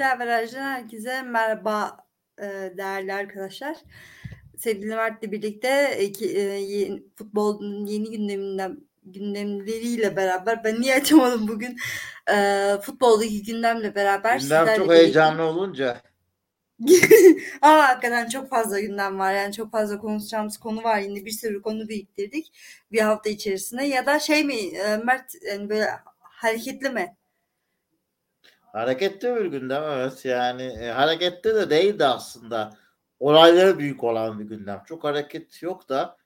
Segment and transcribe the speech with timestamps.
[0.00, 1.96] Renkli Averaj'dan herkese merhaba
[2.38, 2.44] e,
[2.78, 3.76] değerli arkadaşlar.
[4.58, 11.76] Sevgili Mert'le birlikte iki, e, yeni, futbolun yeni gündeminden gündemleriyle beraber ben niye açamadım bugün?
[12.32, 16.02] E, futboldaki gündemle beraber Gündem çok heyecanlı olunca.
[17.62, 19.34] Ama hakikaten çok fazla gündem var.
[19.34, 20.98] Yani çok fazla konuşacağımız konu var.
[20.98, 22.52] Yine bir sürü konu biriktirdik
[22.92, 23.84] bir hafta içerisinde.
[23.84, 25.88] Ya da şey mi e, Mert yani böyle
[26.20, 27.16] hareketli mi
[28.72, 32.76] Hareketli bir gündem evet yani e, hareketli de değildi aslında.
[33.20, 34.82] Olayları büyük olan bir gündem.
[34.86, 36.16] Çok hareket yok da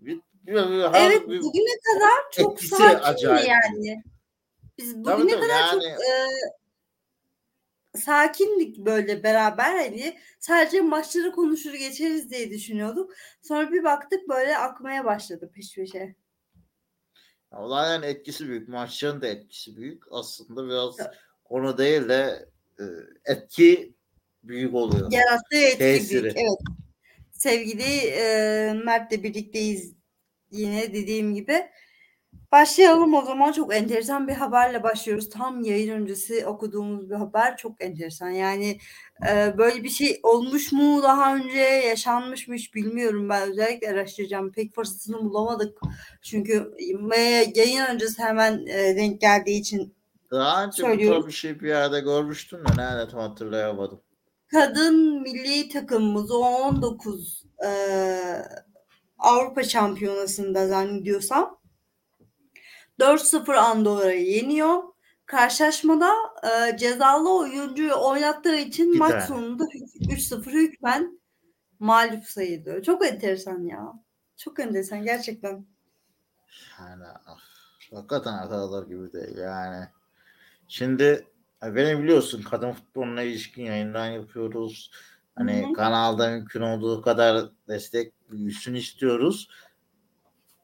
[0.00, 4.02] bir, bir, bir, evet bir, bugüne kadar çok sakindi yani.
[4.78, 6.26] Biz bugüne tabii, kadar yani, çok e,
[7.98, 13.12] sakindik böyle beraber hani sadece maçları konuşur geçeriz diye düşünüyorduk.
[13.42, 16.14] Sonra bir baktık böyle akmaya başladı peş peşe.
[17.50, 18.68] Olayların etkisi büyük.
[18.68, 20.02] Maçların da etkisi büyük.
[20.10, 20.96] Aslında biraz
[21.48, 22.84] konu değil de e,
[23.24, 23.94] etki
[24.42, 25.12] büyük oluyor.
[25.12, 26.22] Yarattığı etki Tesiri.
[26.22, 26.36] büyük.
[26.36, 26.78] Evet.
[27.32, 29.94] Sevgili e, Mert'le birlikteyiz
[30.50, 31.66] yine dediğim gibi.
[32.52, 35.30] Başlayalım o zaman çok enteresan bir haberle başlıyoruz.
[35.30, 38.30] Tam yayın öncesi okuduğumuz bir haber çok enteresan.
[38.30, 38.78] Yani
[39.30, 43.28] e, böyle bir şey olmuş mu daha önce yaşanmış mı hiç bilmiyorum.
[43.28, 44.52] Ben özellikle araştıracağım.
[44.52, 45.78] Pek fırsatını bulamadık.
[46.22, 46.72] Çünkü
[47.54, 49.95] yayın öncesi hemen e, denk geldiği için
[50.30, 51.22] daha önce söylüyorum.
[51.22, 54.00] bu bir şey bir yerde görmüştüm de nerede tam hatırlayamadım.
[54.50, 57.70] Kadın milli takımımız 19 e,
[59.18, 61.58] Avrupa Şampiyonası'nda zannediyorsam
[63.00, 64.82] 4-0 Andorra'yı yeniyor.
[65.26, 66.12] Karşılaşmada
[66.44, 71.20] e, cezalı oyuncuyu oynattığı için bir maç sonunda 3-0 hükmen
[71.78, 72.82] mağlup sayılıyor.
[72.82, 73.92] Çok enteresan ya.
[74.36, 75.66] Çok enteresan gerçekten.
[76.80, 77.04] Yani
[77.94, 79.86] hakikaten hatalar gibi değil yani.
[80.68, 81.26] Şimdi
[81.62, 84.90] beni biliyorsun kadın futboluna ilişkin yayından yapıyoruz.
[85.34, 85.72] Hani Hı-hı.
[85.72, 89.48] kanalda mümkün olduğu kadar destek büyüsün istiyoruz.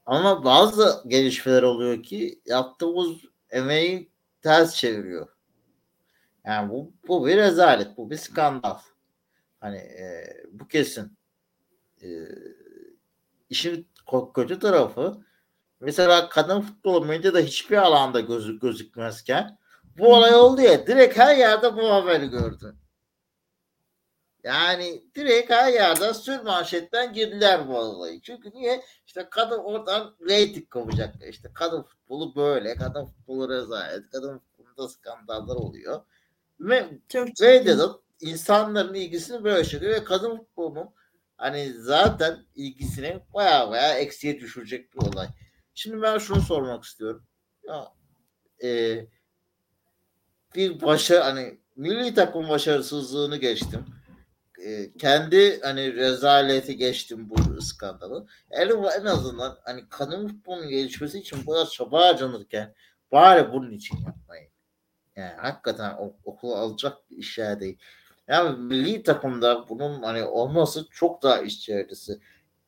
[0.06, 3.16] Ama bazı gelişmeler oluyor ki yaptığımız
[3.50, 4.10] emeği
[4.42, 5.28] ters çeviriyor.
[6.44, 8.78] Yani bu, bu bir rezalet, bu bir skandal.
[9.60, 11.16] Hani e, bu kesin.
[12.02, 12.08] E,
[13.50, 13.88] işin
[14.34, 15.24] kötü tarafı
[15.80, 19.58] mesela kadın futbolu medyada hiçbir alanda gözü, gözükmezken
[19.98, 22.76] bu olay oldu ya direkt her yerde bu haberi gördü.
[24.44, 28.20] Yani direkt her yerde sür manşetten girdiler bu olayı.
[28.20, 28.82] Çünkü niye?
[29.06, 31.14] İşte kadın oradan reyting kapacak.
[31.28, 32.74] İşte kadın futbolu böyle.
[32.74, 34.10] Kadın futbolu rezalet.
[34.10, 36.02] Kadın futbolunda skandallar oluyor.
[36.60, 36.88] Ve
[37.40, 40.90] medyada insanların ilgisini böyle çekiyor ve kadın futbolunun
[41.36, 45.28] hani zaten ilgisini baya baya eksiye düşürecek bir olay.
[45.74, 47.26] Şimdi ben şunu sormak istiyorum.
[47.62, 47.92] Ya,
[48.64, 48.68] e,
[50.54, 53.84] bir başa hani milli takım başarısızlığını geçtim.
[54.66, 58.26] Ee, kendi hani rezaleti geçtim bu skandalı.
[58.50, 62.74] En, en azından hani kadın futbolunun gelişmesi için bu kadar çaba harcanırken
[63.12, 64.50] bari bunun için yapmayın.
[65.16, 67.78] Yani hakikaten okula alacak bir işler değil.
[68.28, 72.20] Yani milli takımda bunun hani olması çok daha iş çevresi.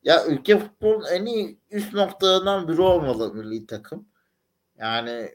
[0.03, 4.07] Ya ülke futbolun en iyi üst noktalarından biri olmalı milli takım.
[4.77, 5.31] Yani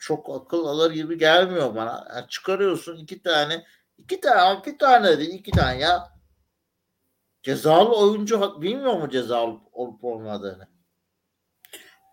[0.00, 2.08] çok akıl alır gibi gelmiyor bana.
[2.14, 3.64] Yani çıkarıyorsun iki tane
[3.98, 6.08] iki tane bir tane değil iki tane ya
[7.42, 10.68] cezalı oyuncu bilmiyor mu cezalı olup olmadığını?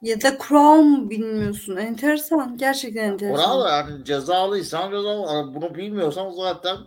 [0.02, 0.38] Ya da
[0.76, 1.76] mı bilmiyorsun?
[1.76, 2.58] Enteresan.
[2.58, 3.36] Gerçekten enteresan.
[3.36, 5.56] Kural yani cezalıysan cezalı.
[5.56, 6.78] Bunu bilmiyorsan zaten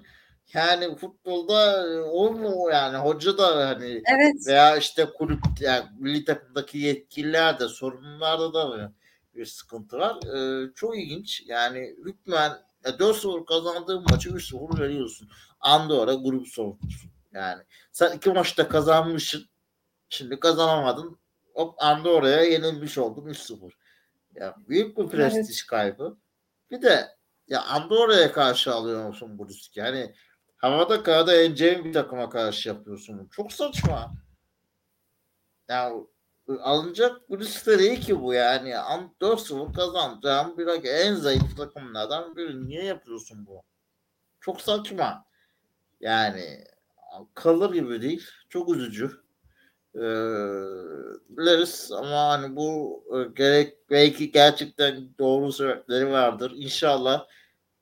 [0.55, 4.34] yani futbolda olmuyor yani hoca da hani evet.
[4.47, 8.93] veya işte kulüp yani milli takımdaki yetkililer de sorunlarda da
[9.34, 10.16] bir sıkıntı var.
[10.36, 11.42] E, çok ilginç.
[11.46, 12.52] Yani hükmen
[12.84, 15.28] e, 4-0 kazandığın maçı 3-0 veriyorsun.
[15.60, 17.08] Andorra grup sonuncusu.
[17.32, 19.46] Yani sen iki maçta kazanmışsın.
[20.08, 21.18] Şimdi kazanamadın.
[21.54, 23.71] Hop Andorra'ya yenilmiş oldun 3-0.
[24.34, 25.66] Ya büyük bir prestij evet.
[25.66, 26.16] kaybı.
[26.71, 27.09] Bir de
[27.48, 29.80] ya Andorra'ya karşı alıyor musun bu riski?
[29.80, 30.15] Yani
[30.56, 33.28] havada karada yeneceğin bir takıma karşı yapıyorsun.
[33.33, 34.12] Çok saçma.
[35.68, 35.92] Ya
[36.62, 37.30] alınacak
[37.66, 38.74] de değil ki bu yani.
[39.20, 42.66] 4-0 kazanacağım bir en zayıf takımlardan biri.
[42.66, 43.62] Niye yapıyorsun bu?
[44.41, 45.24] Çok saçma.
[46.00, 46.64] Yani
[47.34, 48.26] kalır gibi değil.
[48.48, 49.10] Çok üzücü.
[49.94, 50.00] Ee,
[51.28, 56.52] biliriz ama hani bu e, gerek belki gerçekten doğru sebepleri vardır.
[56.56, 57.26] İnşallah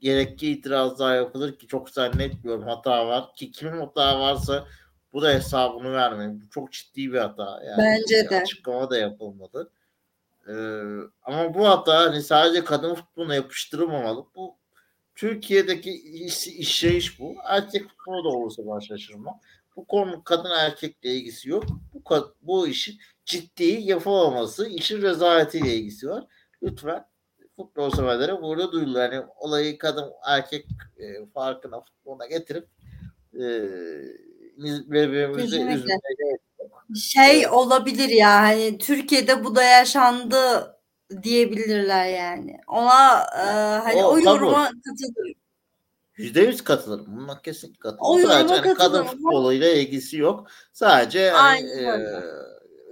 [0.00, 4.66] gerekli itirazlar yapılır ki çok zannetmiyorum hata var ki kimin hata varsa
[5.12, 6.43] bu da hesabını vermeyin.
[6.43, 7.62] Bu çok ciddi bir hata.
[7.64, 8.43] Yani Bence de.
[8.43, 9.70] Açıklama da yapılmadı.
[10.49, 10.52] Ee,
[11.22, 14.25] ama bu hata hani sadece kadın futboluna yapıştırılmamalı.
[14.37, 14.55] Bu
[15.14, 15.93] Türkiye'deki
[16.25, 17.34] iş, işleyiş bu.
[17.44, 19.40] Erkek futbolu da olursa ben şaşırmam.
[19.76, 21.64] Bu konu kadın erkekle ilgisi yok.
[21.94, 26.25] Bu, bu işin ciddi yapılmaması, işin rezaletiyle ilgisi var.
[26.62, 27.04] Lütfen
[27.56, 29.12] futbol severlere burada duyurlar.
[29.12, 30.66] Yani olayı kadın erkek
[30.99, 32.69] e, farkına futboluna getirip
[33.34, 33.44] e,
[34.58, 35.99] birbirimizi üzmeye
[36.94, 40.37] şey olabilir ya hani Türkiye'de bu da yaşandı
[41.22, 42.60] diyebilirler yani.
[42.66, 43.44] Ona e,
[43.78, 45.40] hani o, o yoruma katılıyorum.
[46.16, 47.06] Yüzde yüz katılırım.
[47.06, 48.28] Bununla kesinlikle katılırım.
[48.28, 50.46] Sadece hani kadın futboluyla ilgisi yok.
[50.72, 51.99] Sadece hani, e,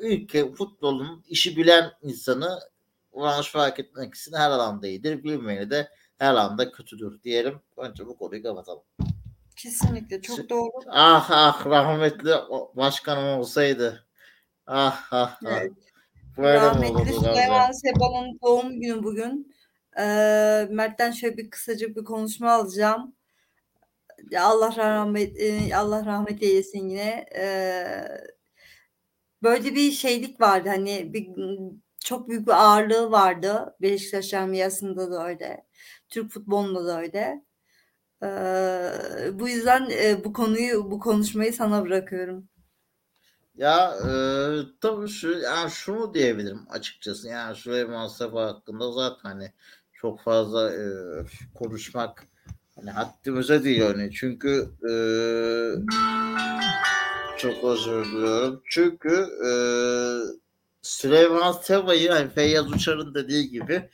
[0.00, 2.58] ülke futbolun işi bilen insanı
[3.16, 5.24] branş fark etmek için her alanda iyidir.
[5.24, 5.88] Bilmeyeni de
[6.18, 7.60] her alanda kötüdür diyelim.
[7.76, 8.82] Önce bu konuyu kapatalım.
[9.56, 10.70] Kesinlikle çok doğru.
[10.88, 12.30] Ah ah rahmetli
[12.74, 14.06] başkanım olsaydı.
[14.66, 15.60] Ah ah ah.
[15.60, 15.72] Evet.
[16.38, 19.56] Böyle rahmetli Süleyman Seba'nın doğum günü bugün.
[19.98, 23.16] Ee, Mert'ten şöyle bir kısaca bir konuşma alacağım.
[24.38, 25.36] Allah rahmet
[25.74, 27.26] Allah rahmet eylesin yine.
[27.36, 28.08] Ee,
[29.42, 31.28] böyle bir şeylik vardı hani bir
[32.04, 33.76] çok büyük bir ağırlığı vardı.
[33.82, 35.66] Beşiktaş camiasında da öyle.
[36.08, 37.45] Türk futbolunda da öyle.
[38.26, 42.48] Ee, bu yüzden e, bu konuyu bu konuşmayı sana bırakıyorum.
[43.56, 44.10] Ya e,
[44.80, 47.28] tabii şu yani şunu diyebilirim açıkçası.
[47.28, 49.52] Yani Süleyman Sefa hakkında zaten hani
[49.92, 50.84] çok fazla e,
[51.54, 52.26] konuşmak
[52.76, 54.92] hani haddimize değil hani çünkü e,
[57.38, 58.62] çok özür diliyorum.
[58.64, 59.50] Çünkü e,
[60.82, 63.90] Süleyman Seba'yı hani Feyyaz Uçar'ın dediği gibi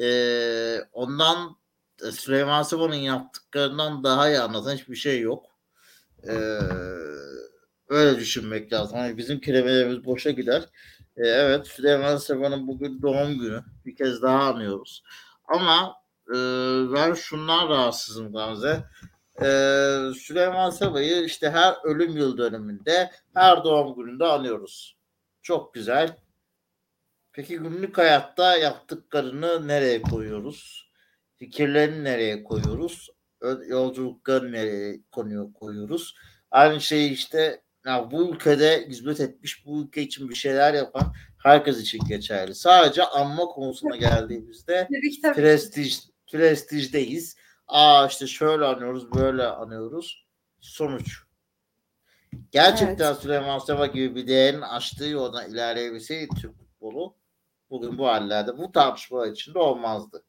[0.00, 0.08] e,
[0.92, 1.56] ondan
[2.12, 5.46] Süleyman Seba'nın yaptıklarından daha iyi anlatan hiçbir şey yok.
[6.28, 6.32] E,
[7.88, 8.98] öyle düşünmek lazım.
[8.98, 10.62] Hani bizim kelimelerimiz boşa gider.
[11.16, 13.64] E, evet Süleyman Seba'nın bugün doğum günü.
[13.84, 15.02] Bir kez daha anıyoruz.
[15.44, 15.94] Ama
[16.28, 16.34] e,
[16.94, 18.84] ben şundan rahatsızım Gamze.
[19.42, 19.48] E,
[20.20, 24.96] Süleyman Seba'yı işte her ölüm yıl dönümünde her doğum gününde anıyoruz.
[25.42, 26.16] Çok güzel.
[27.32, 30.85] Peki günlük hayatta yaptıklarını nereye koyuyoruz?
[31.38, 33.10] Fikirlerini nereye koyuyoruz?
[33.68, 36.14] Yolculuklarını nereye konuyor, koyuyoruz?
[36.50, 41.80] Aynı şeyi işte ya bu ülkede hizmet etmiş, bu ülke için bir şeyler yapan herkes
[41.80, 42.54] için geçerli.
[42.54, 44.88] Sadece anma konusuna geldiğimizde
[45.34, 45.98] prestij,
[46.32, 47.36] prestijdeyiz.
[47.66, 50.26] Aa işte şöyle anıyoruz, böyle anıyoruz.
[50.60, 51.22] Sonuç.
[52.52, 53.22] Gerçekten evet.
[53.22, 57.16] Süleyman Seba gibi bir değerin açtığı yoldan ilerleyebilseydi Türk futbolu
[57.70, 60.24] bugün bu hallerde bu tartışmalar içinde olmazdı.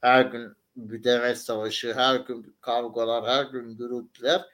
[0.00, 4.44] Her gün bir demet savaşı, her gün kavgalar, her gün gürültüler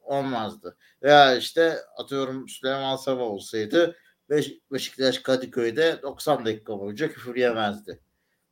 [0.00, 0.76] olmazdı.
[1.02, 3.96] Veya işte atıyorum Süleyman Saba olsaydı
[4.30, 8.00] Beş, Beşiktaş Kadıköy'de 90 dakika boyunca küfür yemezdi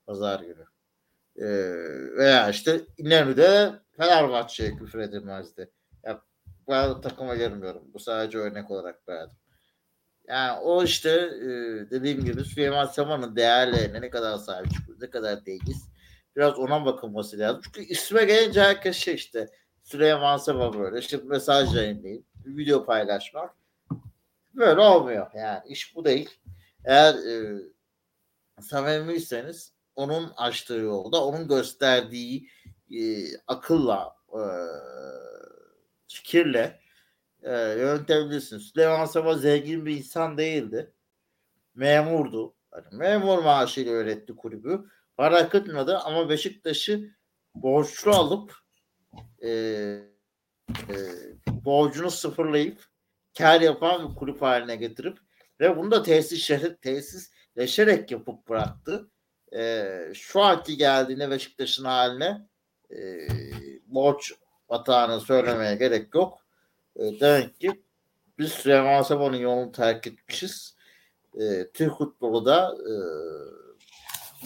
[0.06, 0.64] pazar günü.
[1.36, 1.46] Ee,
[2.16, 5.70] veya işte İnönü'de Fenerbahçe'ye küfür edilmezdi.
[6.04, 6.22] Ya,
[6.68, 7.82] ben takıma girmiyorum.
[7.94, 9.36] Bu sadece örnek olarak verdim.
[10.28, 11.48] Yani o işte e,
[11.90, 15.88] dediğim gibi Süleyman Saman'ın değerlerine ne kadar sahip çıkıyor, ne kadar değiliz.
[16.36, 17.60] Biraz ona bakılması lazım.
[17.64, 19.48] Çünkü isme gelince herkes şey işte
[19.82, 23.54] Süleyman Sama böyle işte mesaj yayınlayıp video paylaşmak
[24.54, 25.26] böyle olmuyor.
[25.34, 26.30] Yani iş bu değil.
[26.84, 27.60] Eğer e,
[28.60, 32.48] samimiyseniz onun açtığı yolda onun gösterdiği
[32.90, 33.00] e,
[33.46, 34.42] akılla e,
[36.08, 36.80] fikirle
[37.42, 38.62] e, yönetebilirsiniz.
[38.62, 40.92] Süleyman Seba zengin bir insan değildi.
[41.74, 42.54] Memurdu.
[42.74, 44.84] Yani memur maaşıyla yönetti kulübü.
[45.16, 47.10] Para akıtmadı ama Beşiktaş'ı
[47.54, 48.54] borçlu alıp
[49.42, 50.96] e, e,
[51.48, 52.84] borcunu sıfırlayıp
[53.38, 55.18] kar yapan bir kulüp haline getirip
[55.60, 56.50] ve bunu da tesis
[56.82, 59.10] tesisleşerek yapıp bıraktı.
[59.56, 62.48] E, şu anki geldiğinde Beşiktaş'ın haline
[62.90, 62.98] e,
[63.86, 64.32] borç
[64.68, 66.46] batağını söylemeye gerek yok.
[66.96, 67.82] E, demek ki
[68.38, 70.76] biz Süleyman Sabah'ın yolunu terk etmişiz.
[71.40, 72.94] E, Türk futbolu da e,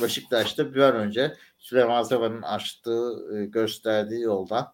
[0.02, 4.73] Beşiktaş'ta bir an önce Süleyman Sabah'ın açtığı, e, gösterdiği yoldan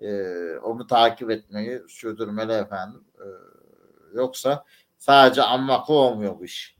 [0.00, 0.10] e,
[0.56, 3.04] onu takip etmeyi sürdürmeli efendim.
[3.14, 3.26] E,
[4.14, 4.64] yoksa
[4.98, 6.76] sadece anmakla olmuyor bu iş.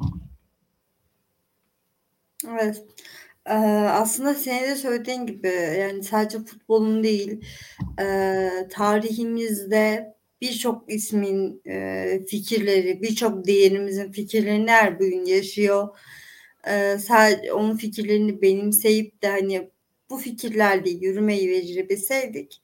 [2.49, 2.85] Evet.
[3.91, 7.45] Aslında senin de söylediğin gibi yani sadece futbolun değil
[8.71, 11.63] tarihimizde birçok ismin
[12.27, 15.89] fikirleri, birçok değerimizin fikirlerini her bugün yaşıyor.
[16.69, 19.71] E, sadece onun fikirlerini benimseyip de hani
[20.11, 22.63] bu fikirlerle yürümeyi becerebilseydik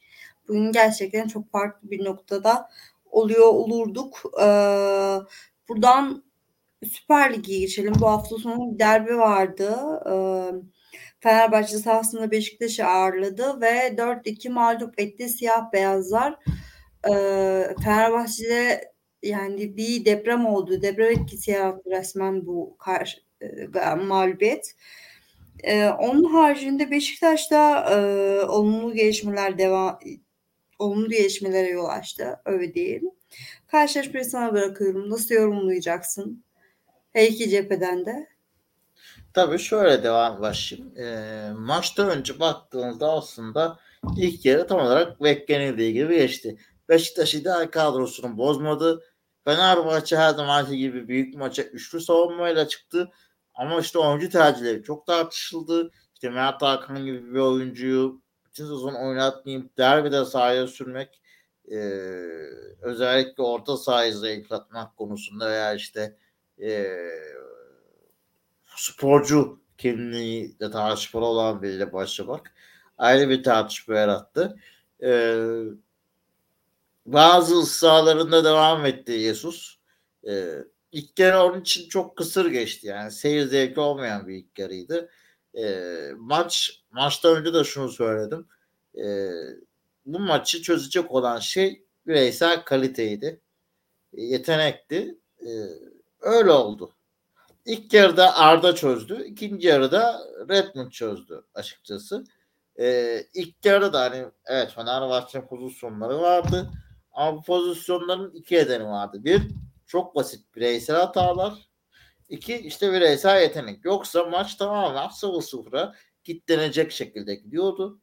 [0.49, 2.71] bugün gerçekten çok farklı bir noktada
[3.05, 4.23] oluyor olurduk.
[4.43, 4.47] E,
[5.69, 6.25] buradan
[6.93, 7.95] Süper Lig'e geçelim.
[8.01, 9.77] Bu hafta sonu bir derbi vardı.
[10.11, 10.15] E,
[11.21, 16.39] Fenerbahçe sahasında Beşiktaş'ı ağırladı ve 4-2 mağlup etti siyah beyazlar.
[17.09, 18.93] Ee, Fenerbahçe'de
[19.23, 20.83] yani bir deprem oldu.
[20.83, 23.24] Deprem etkisi yarattı resmen bu karşı, e,
[24.07, 24.75] mağlubiyet.
[25.63, 27.97] E, onun haricinde Beşiktaş'ta e,
[28.45, 29.99] olumlu gelişmeler devam
[30.79, 32.41] olumlu gelişmelere yol açtı.
[32.45, 33.11] Öyle diyelim.
[33.67, 35.11] Karşılaşmayı sana bırakıyorum.
[35.11, 36.45] Nasıl yorumlayacaksın?
[37.13, 38.29] Her iki cepheden de.
[39.35, 40.99] Tabii şöyle devam başlayayım.
[40.99, 43.79] E, maçta önce baktığınızda aslında
[44.17, 46.59] ilk yarı tam olarak beklenildiği gibi geçti.
[46.89, 49.03] Beşiktaş ideal kadrosunu bozmadı.
[49.45, 53.11] Fenerbahçe her zamanki gibi büyük maça üçlü savunmayla çıktı.
[53.55, 55.91] Ama işte oyuncu tercihleri çok tartışıldı.
[56.15, 61.21] İşte Mert Hakan gibi bir oyuncuyu bütün sezon oynatmayıp derbide sahaya sürmek
[61.71, 61.79] e,
[62.83, 66.17] özellikle orta sahayı zayıflatmak konusunda veya işte
[66.63, 66.97] e,
[68.77, 72.55] sporcu kimliği de tartışmalı olan biriyle başlamak
[72.99, 74.57] ayrı bir tartışma yarattı.
[75.03, 75.37] E,
[77.07, 79.79] bazı ısrarlarında devam etti Jesus.
[80.29, 80.55] E,
[80.95, 82.87] ilk yarı onun için çok kısır geçti.
[82.87, 85.11] Yani seyir zevki olmayan bir ilk yarıydı.
[85.59, 85.85] E,
[86.17, 88.47] maç maçtan önce de şunu söyledim.
[88.99, 89.31] E,
[90.07, 93.41] bu maçı çözecek olan şey bireysel kaliteydi.
[94.13, 95.19] E, yetenekti.
[95.41, 95.51] E,
[96.21, 96.93] öyle oldu.
[97.67, 99.25] İlk yarıda Arda çözdü.
[99.25, 102.25] ikinci yarıda Redmond çözdü açıkçası.
[102.81, 106.71] E, ilk yarıda hani evet Fenerbahçe pozisyonları vardı.
[107.13, 109.25] Ama bu pozisyonların iki nedeni vardı.
[109.25, 109.43] Bir,
[109.95, 111.55] çok basit bireysel hatalar.
[112.29, 113.85] İki, işte bireysel yetenek.
[113.85, 118.01] Yoksa maç tamamen 0-0'a gitlenecek şekilde gidiyordu.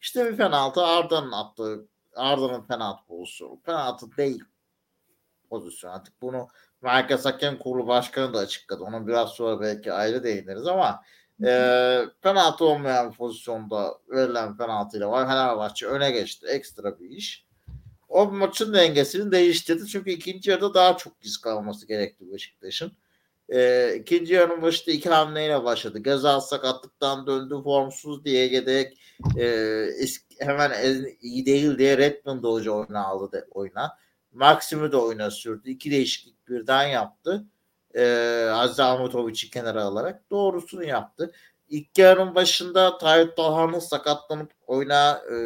[0.00, 3.60] İşte bir penaltı Arda'nın attığı Arda'nın penaltı pozisyonu.
[3.60, 4.44] Penaltı değil
[5.50, 5.90] pozisyon.
[5.90, 6.48] Artık bunu
[6.82, 8.84] Merkez Hakem Kurulu Başkanı da açıkladı.
[8.84, 11.02] Onu biraz sonra belki ayrı değiniriz ama
[11.44, 15.26] e, penaltı olmayan pozisyonda verilen penaltıyla var.
[15.26, 16.46] Fenerbahçe öne geçti.
[16.46, 17.46] Ekstra bir iş
[18.14, 19.86] o maçın dengesini değiştirdi.
[19.86, 22.92] Çünkü ikinci yarıda daha çok risk alması gerekti Beşiktaş'ın.
[23.48, 25.98] E, ikinci yarının başında iki hamleyle başladı.
[25.98, 28.98] Gezal sakatlıktan döndü formsuz diye gederek
[29.38, 29.86] e,
[30.40, 30.72] hemen
[31.20, 33.98] iyi değil diye Redmond hoca oyuna aldı de, oyuna.
[34.32, 35.70] Maksim'i de oyuna sürdü.
[35.70, 37.44] İki değişiklik birden yaptı.
[37.94, 38.04] E,
[38.52, 41.32] Aziz Ahmetovic'i kenara alarak doğrusunu yaptı.
[41.68, 45.36] İlk yarının başında Tayyip Talhan'ın sakatlanıp oyuna e,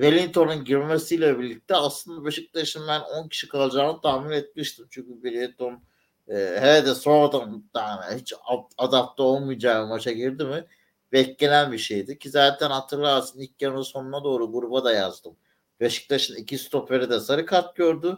[0.00, 4.86] Wellington'un girmesiyle birlikte aslında Beşiktaş'ın ben 10 kişi kalacağını tahmin etmiştim.
[4.90, 5.82] Çünkü Wellington
[6.28, 8.34] e, hele de sonradan yani hiç
[8.78, 10.64] adapte olmayacağı maça girdi mi
[11.12, 12.18] beklenen bir şeydi.
[12.18, 15.36] Ki zaten hatırlarsın ilk yarının sonuna doğru gruba da yazdım.
[15.80, 18.16] Beşiktaş'ın iki stoperi de sarı kart gördü.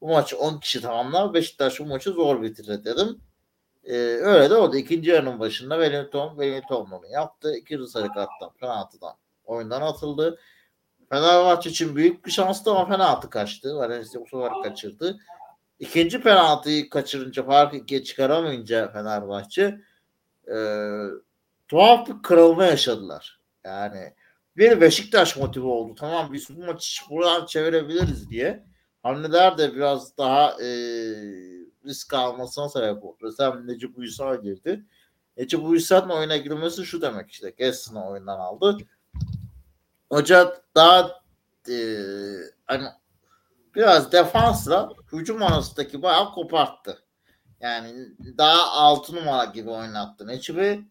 [0.00, 1.34] Bu maçı 10 kişi tamamlar.
[1.34, 3.20] Beşiktaş bu maçı zor bitirir dedim.
[3.84, 4.76] Ee, öyle de oldu.
[4.76, 7.56] İkinci yarının başında Wellington, Wellington onu yaptı.
[7.56, 10.38] İkinci sarı karttan penaltıdan oyundan atıldı.
[11.12, 13.76] Fenerbahçe için büyük bir şanstı ama penaltı kaçtı.
[13.76, 15.18] Valencia bu sefer kaçırdı.
[15.78, 19.80] İkinci penaltıyı kaçırınca fark ikiye çıkaramayınca Fenerbahçe
[20.48, 20.56] e,
[21.68, 23.40] tuhaf bir kırılma yaşadılar.
[23.64, 24.14] Yani
[24.56, 25.94] bir Beşiktaş motivi oldu.
[25.98, 28.64] Tamam biz bu maçı buradan çevirebiliriz diye.
[29.02, 30.68] Hamleler de biraz daha e,
[31.84, 33.16] risk almasına sebep oldu.
[33.22, 34.84] Mesela Necip Uysal girdi.
[35.36, 37.50] Necip Uysal'ın oyuna girmesi şu demek işte.
[37.58, 38.76] Gessin'i oyundan aldı.
[40.10, 41.22] Hoca daha
[41.68, 41.74] e,
[42.66, 42.84] hani
[43.74, 47.04] biraz defansla hücum arasındaki bayağı koparttı.
[47.60, 48.06] Yani
[48.38, 50.84] daha altı numara gibi oynattı Necip'i.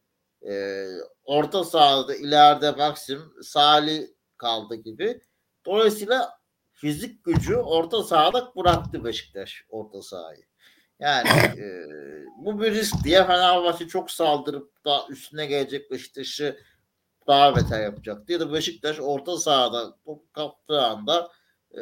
[0.49, 0.85] E,
[1.23, 4.07] orta sahada ileride Maxim Salih
[4.38, 5.21] kaldı gibi.
[5.65, 6.39] Dolayısıyla
[6.73, 10.43] fizik gücü orta sahada bıraktı Beşiktaş orta sahayı.
[10.99, 11.85] Yani e,
[12.38, 16.59] bu bir risk diye Fenerbahçe çok saldırıp da üstüne gelecek Beşiktaş'ı
[17.29, 18.33] daha beter yapacaktı.
[18.33, 21.31] Ya da Beşiktaş orta sahada top kaptığı anda
[21.71, 21.81] e,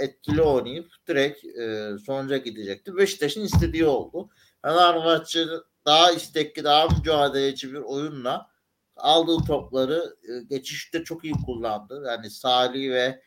[0.00, 2.96] etkili oynayıp direkt e, sonuca gidecekti.
[2.96, 4.28] Beşiktaş'ın istediği oldu.
[4.62, 5.46] Fenerbahçe
[5.86, 8.50] daha istekli, daha mücadeleci bir oyunla
[8.96, 12.02] aldığı topları e, geçişte çok iyi kullandı.
[12.06, 13.22] Yani Salih ve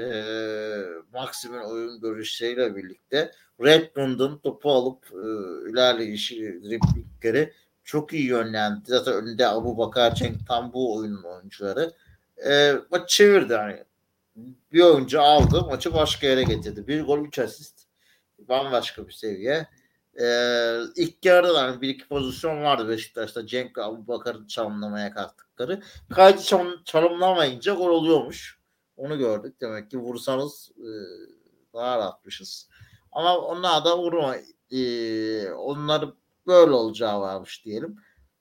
[0.00, 0.04] e,
[1.12, 3.30] Maxim'in oyun görüşleriyle birlikte
[3.60, 5.26] Redmond'un topu alıp e,
[5.70, 7.52] ilerleyişi, replikleri
[7.84, 8.80] çok iyi yönlendi.
[8.84, 11.92] Zaten önünde Abu Bakar Cenk tam bu oyunun oyuncuları.
[12.46, 13.84] E, maç çevirdi hani.
[14.72, 16.86] Bir oyuncu aldı maçı başka yere getirdi.
[16.88, 17.80] Bir gol üç asist.
[18.38, 19.68] Bambaşka bir seviye.
[20.20, 20.26] E,
[20.96, 23.46] ilk yarıda hani bir iki pozisyon vardı Beşiktaş'ta.
[23.46, 25.82] Cenk ve Abu Bakar'ın çalımlamaya kalktıkları.
[26.10, 28.58] Kaydı çalım, çalımlamayınca gol oluyormuş.
[28.96, 29.60] Onu gördük.
[29.60, 30.88] Demek ki vursanız e,
[31.74, 32.68] daha rahatmışız.
[33.12, 34.36] Ama onlar da vurma.
[34.70, 36.12] E, onları
[36.46, 37.96] böyle olacağı varmış diyelim.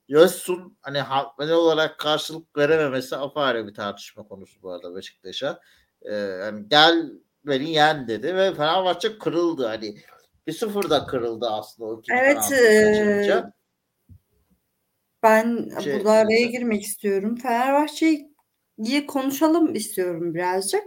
[0.07, 5.59] Yossun hani hamle olarak karşılık verememesi apayrı bir tartışma konusu bu arada Beşiktaş'a.
[6.01, 7.11] Ee, yani gel
[7.45, 9.65] beni yen dedi ve Fenerbahçe kırıldı.
[9.65, 9.95] Hani
[10.47, 12.51] bir sıfırda kırıldı aslında o Evet.
[12.51, 13.43] E,
[15.23, 17.35] ben şey, burada araya girmek istiyorum.
[17.35, 20.83] Fenerbahçe'yi konuşalım istiyorum birazcık.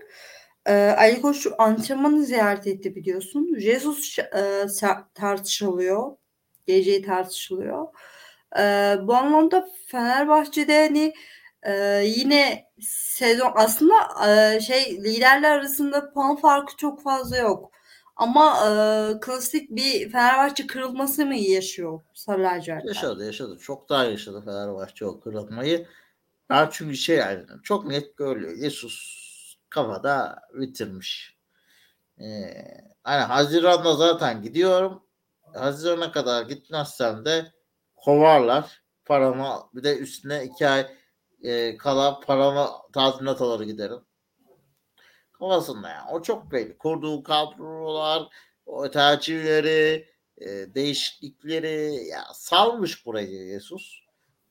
[0.67, 3.59] Ee, Ali Koç antrenmanı ziyaret etti biliyorsun.
[3.59, 4.67] Jesus e,
[5.15, 6.17] tartışılıyor.
[6.67, 7.87] Geleceği tartışılıyor.
[8.59, 11.13] Ee, bu anlamda Fenerbahçe'de hani
[11.63, 13.95] e, yine sezon aslında
[14.29, 17.71] e, şey liderler arasında puan farkı çok fazla yok.
[18.17, 18.71] Ama e,
[19.21, 22.43] klasik bir Fenerbahçe kırılması mı yaşıyor Sarı
[22.85, 23.59] Yaşadı yaşadı.
[23.59, 25.87] Çok daha yaşadı Fenerbahçe o kırılmayı.
[26.49, 28.59] Ha çünkü şey yani çok net görülüyor.
[28.59, 29.27] Jesus
[29.71, 31.37] kafada bitirmiş.
[32.21, 32.25] Ee,
[33.05, 35.06] hani Haziran'da zaten gidiyorum.
[35.57, 37.53] Haziran'a kadar gitmezsem de
[37.97, 38.83] kovarlar.
[39.05, 40.87] Paramı bir de üstüne iki ay
[41.43, 44.01] e, kala paramı tazminat alır giderim.
[45.33, 46.11] Kafasında yani.
[46.11, 46.79] O çok belli.
[46.79, 48.29] Kurduğu kadrolar,
[48.67, 50.09] o tercihleri,
[50.39, 54.01] e, değişiklikleri ya salmış burayı Yesus.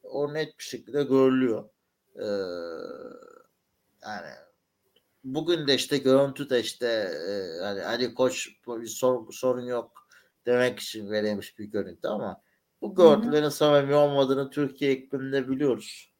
[0.03, 1.69] O net bir şekilde görülüyor.
[2.15, 2.25] Ee,
[4.01, 4.29] yani
[5.23, 10.04] bugün de işte görüntü de işte e, hani Ali Koç bir sor, sorun yok
[10.45, 12.41] demek için verilmiş bir görüntü ama
[12.81, 16.11] bu görüntülerin samimi olmadığını Türkiye ikliminde biliyoruz.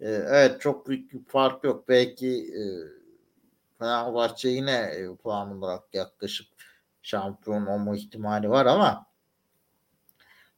[0.00, 1.88] Ee, evet çok büyük bir fark yok.
[1.88, 2.62] Belki e,
[3.78, 6.46] Fenerbahçe yine e, puan olarak yaklaşıp
[7.02, 9.06] şampiyon olma ihtimali var ama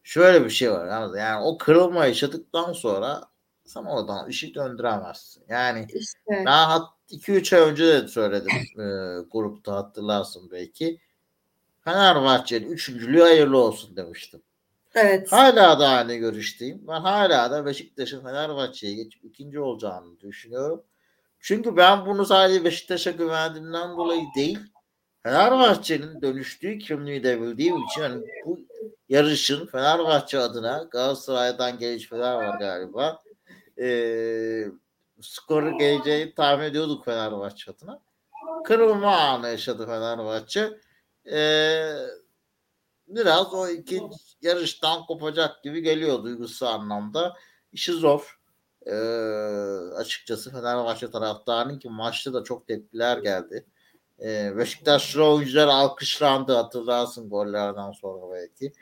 [0.03, 0.89] şöyle bir şey var.
[0.89, 3.23] Yani, yani o kırılma yaşadıktan sonra
[3.65, 5.45] sen oradan işi döndüremezsin.
[5.49, 6.45] Yani işte.
[6.47, 8.87] ben 2-3 ay önce de söyledim e,
[9.31, 10.99] grupta hatırlarsın belki.
[11.87, 14.43] Fenerbahçe'nin üçüncülüğü hayırlı olsun demiştim.
[14.95, 15.33] Evet.
[15.33, 16.85] Hala da aynı görüşteyim.
[16.89, 20.83] Ben hala da Beşiktaş'ın Fenerbahçe'ye geçip ikinci olacağını düşünüyorum.
[21.41, 24.59] Çünkü ben bunu sadece Beşiktaş'a güvendiğimden dolayı değil,
[25.23, 28.59] Fenerbahçe'nin dönüştüğü kimliği de bildiğim için hani bu
[29.09, 33.23] yarışın Fenerbahçe adına Galatasaray'dan gelişmeler var galiba.
[33.79, 34.65] Ee,
[35.21, 38.01] skoru geleceğini tahmin ediyorduk Fenerbahçe adına.
[38.65, 40.86] Kırılma anı yaşadı Fenerbahçe.
[41.33, 41.93] Ee,
[43.09, 44.03] biraz o iki
[44.43, 47.37] yarıştan kopacak gibi geliyor duygusal anlamda.
[47.73, 48.41] İşi zor.
[48.87, 48.95] Ee,
[49.97, 53.67] açıkçası Fenerbahçe taraftarının ki maçta da çok tepkiler geldi.
[54.23, 58.73] Ee, Beşiktaşlı oyuncular alkışlandı hatırlarsın gollerden sonra belki.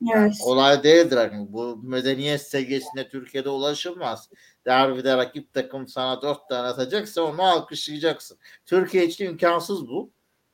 [0.00, 1.16] Yani olay değildir.
[1.16, 4.30] Yani bu medeniyet seviyesine Türkiye'de ulaşılmaz.
[4.66, 8.38] Derbide rakip takım sana dört tane atacaksa onu alkışlayacaksın.
[8.66, 10.10] Türkiye için imkansız bu.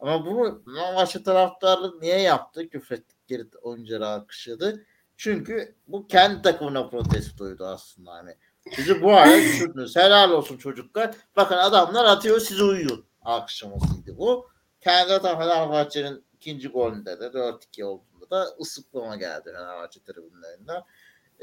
[0.06, 0.62] Ama bunu
[0.94, 2.68] maçı taraftarı niye yaptı?
[2.68, 4.86] Küfrettikleri oyuncuları alkışladı.
[5.16, 8.12] Çünkü bu kendi takımına protestoydu aslında.
[8.12, 8.36] Hani
[8.74, 9.96] sizi bu hale düşürdünüz.
[9.96, 11.14] Helal olsun çocuklar.
[11.36, 13.04] Bakın adamlar atıyor sizi uyuyun.
[13.22, 14.48] Alkışlamasıydı bu.
[14.80, 20.82] Kendi atan Fenerbahçe'nin ikinci golünde de 4-2 olduğunda da ıslıklama geldi Fenerbahçe tribünlerinden.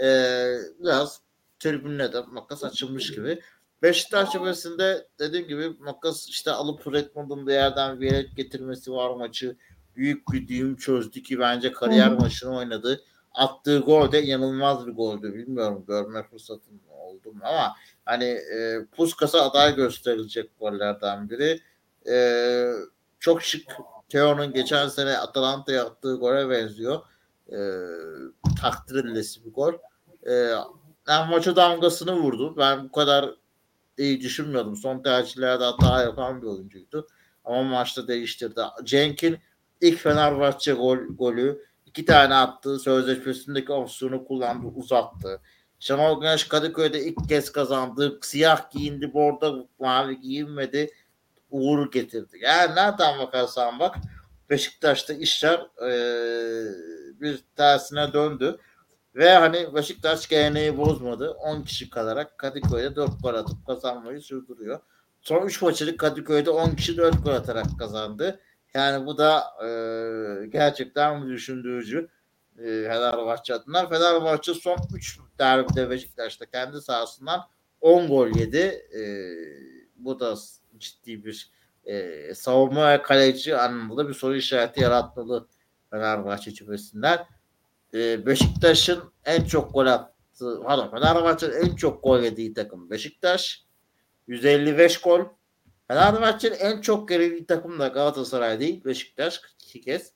[0.02, 1.22] Ee, biraz
[1.60, 3.42] tribünle de makas açılmış gibi.
[3.84, 9.58] Beşiktaş cephesinde dediğim gibi makas işte alıp Redmond'un bir yerden bir yere getirmesi var maçı.
[9.96, 12.20] Büyük bir düğüm çözdü ki bence kariyer hmm.
[12.20, 13.04] maçını oynadı.
[13.34, 15.34] Attığı gol de inanılmaz bir goldü.
[15.34, 21.60] Bilmiyorum görme fırsatım oldu mu ama hani e, Puskas'a aday gösterilecek gollerden biri.
[22.10, 22.16] E,
[23.20, 23.72] çok şık
[24.10, 27.02] Teo'nun geçen sene Atalanta'ya attığı gole benziyor.
[27.52, 27.60] E,
[28.62, 29.74] takdir edilesi bir gol.
[30.24, 30.34] E,
[31.08, 32.58] yani maça damgasını vurdu.
[32.58, 33.43] Ben bu kadar
[33.98, 34.76] iyi düşünmüyordum.
[34.76, 37.08] Son tercihlerde hata yapan bir oyuncuydu.
[37.46, 38.62] Ama maçta değiştirdi.
[38.84, 39.38] Cenk'in
[39.82, 42.80] ilk Fenerbahçe gol, golü iki tane attı.
[42.80, 45.42] Sözleşmesindeki opsiyonu kullandı, uzattı.
[45.80, 48.20] Şenol Güneş Kadıköy'de ilk kez kazandı.
[48.22, 50.92] Siyah giyindi, borda mavi giyinmedi.
[51.50, 52.38] Uğur getirdi.
[52.42, 53.96] Yani nereden bakarsan bak
[54.50, 56.66] Beşiktaş'ta işler ee,
[57.22, 58.60] bir tersine döndü.
[59.16, 61.32] Ve hani Beşiktaş geleneği bozmadı.
[61.32, 64.80] 10 kişi kalarak Kadıköy'de 4 gol atıp kazanmayı sürdürüyor.
[65.22, 68.40] Son 3 maçını Kadıköy'de 10 kişi 4 gol atarak kazandı.
[68.74, 69.68] Yani bu da e,
[70.48, 72.10] gerçekten düşündürücü
[72.58, 73.90] e, Fenerbahçe adına.
[73.90, 77.42] Fenerbahçe son 3 derbide Beşiktaş'ta kendi sahasından
[77.82, 78.88] 10 gol yedi.
[78.96, 79.02] E,
[79.96, 80.36] bu da
[80.78, 81.52] ciddi bir
[81.86, 85.48] e, savunma ve kaleci anlamında bir soru işareti yaratmalı
[85.90, 87.20] Fenerbahçe cephesinden
[87.94, 93.66] e, Beşiktaş'ın en çok gol attığı pardon Fenerbahçe'nin en çok gol yediği takım Beşiktaş.
[94.28, 95.22] 155 gol.
[95.88, 99.42] Fenerbahçe'nin en çok gerildiği takım da Galatasaray değil Beşiktaş.
[99.64, 100.14] İki kez.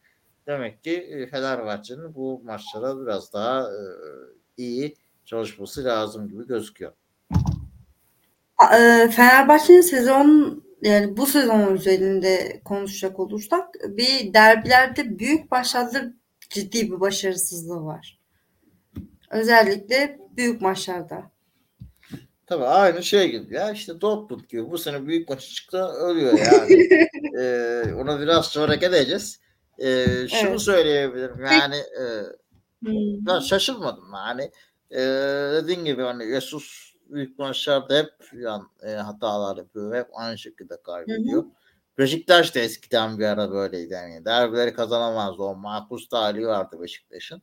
[0.47, 3.79] Demek ki e, Fenerbahçe'nin bu maçlara biraz daha e,
[4.57, 6.91] iyi çalışması lazım gibi gözüküyor.
[8.73, 16.13] E, Fenerbahçe'nin sezon yani bu sezon üzerinde konuşacak olursak bir derbilerde büyük maçlarda
[16.49, 18.19] ciddi bir başarısızlığı var.
[19.31, 21.31] Özellikle büyük maçlarda.
[22.45, 26.89] Tabii aynı şey gibi ya işte Dortmund gibi bu sene büyük maçı çıktı ölüyor yani.
[27.39, 29.39] ee, ona biraz sonra geleceğiz.
[29.79, 30.61] Ee, şunu evet.
[30.61, 32.03] söyleyebilirim yani e,
[32.85, 33.25] hmm.
[33.25, 34.51] ben şaşırmadım yani
[34.91, 34.99] e,
[35.53, 41.43] dediğin gibi hani Jesus büyük maçlarda hep yani, e, hatalar yapıyor hep aynı şekilde kaybediyor.
[41.43, 41.51] Hı hı.
[41.97, 47.41] Beşiktaş da eskiden bir ara böyleydi yani derbileri kazanamazdı o makus tarihi vardı Beşiktaş'ın.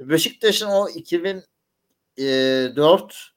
[0.00, 3.32] Beşiktaş'ın o 2004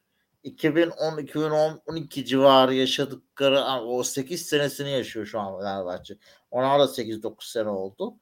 [0.45, 6.17] 2010-2012 civarı yaşadıkları o 8 senesini yaşıyor şu an Fenerbahçe.
[6.51, 8.15] Ona da 8-9 sene oldu.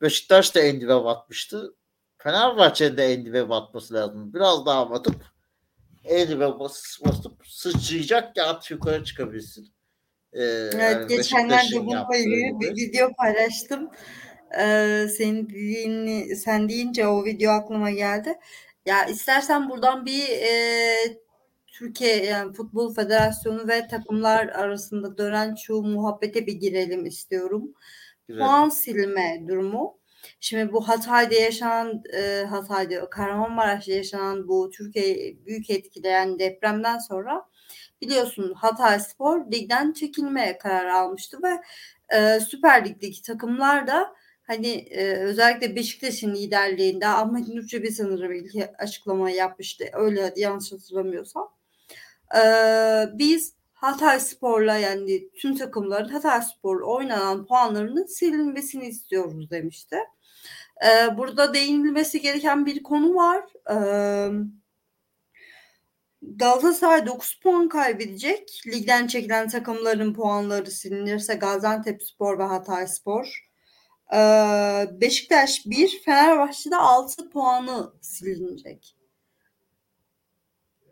[0.00, 1.74] Beşiktaş da en dibe batmıştı.
[2.18, 4.34] Fenerbahçe'nin de en dibe batması lazım.
[4.34, 5.24] Biraz daha batıp
[6.04, 9.75] en dibe basıp, basıp sıçrayacak ki at yukarı çıkabilsin.
[10.36, 13.90] Ee, evet, yani geçenlerde bununla ilgili bir video paylaştım.
[14.58, 18.34] Ee, senin dediğini, sen deyince o video aklıma geldi.
[18.86, 20.50] Ya istersen buradan bir e,
[21.66, 27.74] Türkiye yani Futbol Federasyonu ve takımlar arasında dönen şu muhabbete bir girelim istiyorum.
[28.28, 28.42] Güzel.
[28.42, 29.98] Puan silme durumu.
[30.40, 37.42] Şimdi bu Hatay'da yaşanan e, Hatay'da Kahramanmaraş'ta yaşanan bu Türkiye büyük etkileyen depremden sonra
[38.06, 41.60] biliyorsun Hatay Spor ligden çekilmeye karar almıştı ve
[42.16, 44.14] e, Süper Lig'deki takımlar da
[44.46, 49.84] hani e, özellikle Beşiktaş'ın liderliğinde Ahmet Nur sanırım ilk açıklama yapmıştı.
[49.92, 51.48] Öyle yanlış hatırlamıyorsam.
[52.36, 52.42] E,
[53.12, 59.96] biz Hatay Spor'la yani tüm takımların Hatay Spor'la oynanan puanlarının silinmesini istiyoruz demişti.
[60.86, 63.44] E, burada değinilmesi gereken bir konu var.
[63.70, 63.76] E,
[66.34, 68.62] Galatasaray 9 puan kaybedecek.
[68.66, 73.46] Ligden çekilen takımların puanları silinirse Gaziantep Spor ve Hatay Spor.
[74.14, 78.96] Ee, Beşiktaş 1, Fenerbahçe'de 6 puanı silinecek.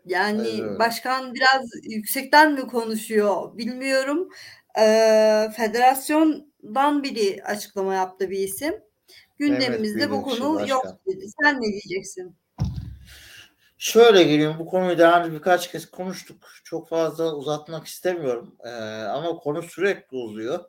[0.05, 0.79] Yani evet.
[0.79, 4.29] başkan biraz yüksekten mi konuşuyor bilmiyorum.
[4.79, 8.73] Ee, federasyondan biri açıklama yaptı bir isim.
[9.37, 10.67] Gündemimizde evet, bu konu başkan.
[10.67, 11.25] yok dedi.
[11.41, 12.35] Sen ne diyeceksin?
[13.85, 16.47] Şöyle geleyim bu konuyu daha önce birkaç kez konuştuk.
[16.63, 18.55] Çok fazla uzatmak istemiyorum.
[18.63, 18.69] Ee,
[19.03, 20.59] ama konu sürekli uzuyor.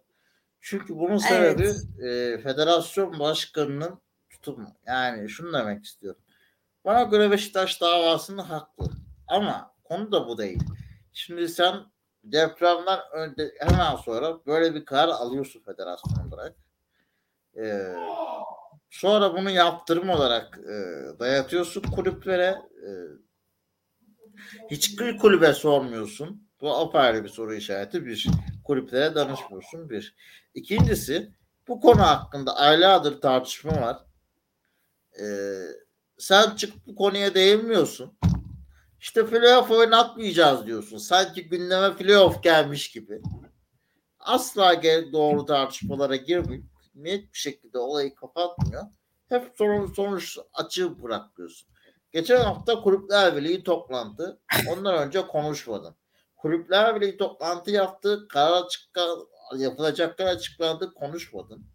[0.61, 2.39] Çünkü bunun sebebi evet.
[2.39, 4.01] e, federasyon başkanının
[4.31, 4.77] tutumu.
[4.87, 6.21] Yani şunu demek istiyorum.
[6.85, 8.91] Bana göre Beşiktaş davasında haklı.
[9.27, 10.63] Ama konu da bu değil.
[11.13, 11.75] Şimdi sen
[12.25, 16.55] depremden önce hemen sonra böyle bir karar alıyorsun federasyon olarak.
[17.57, 17.95] Ee,
[18.91, 20.75] sonra bunu yaptırım olarak e,
[21.19, 22.57] dayatıyorsun kulüplere.
[22.83, 22.91] E,
[24.71, 26.47] hiçbir kulübe sormuyorsun.
[26.61, 28.07] Bu apayrı bir soru işareti.
[28.07, 28.27] Bir
[28.65, 29.91] kulüplere danışmıyorsun.
[29.91, 30.17] Bir.
[30.55, 31.33] İkincisi
[31.69, 33.97] bu konu hakkında aylardır tartışma var.
[35.21, 35.25] Ee,
[36.19, 38.19] sen çık bu konuya değinmiyorsun.
[39.01, 40.99] İşte playoff oynatmayacağız diyorsun.
[40.99, 43.21] Sanki gündeme playoff gelmiş gibi.
[44.21, 46.65] Asla doğru tartışmalara girmeyip
[46.97, 48.83] net bir şekilde olayı kapatmıyor.
[49.29, 51.69] Hep sonuç, sonuç açığı bırakıyorsun.
[52.13, 54.41] Geçen hafta Kulüpler Birliği toplantı.
[54.69, 55.97] Ondan önce konuşmadım.
[56.37, 58.29] Kulüpler Birliği toplantı yaptı.
[58.29, 59.17] Karar açıkla,
[59.57, 60.95] yapılacaklar açıklandı.
[60.95, 61.67] Konuşmadın.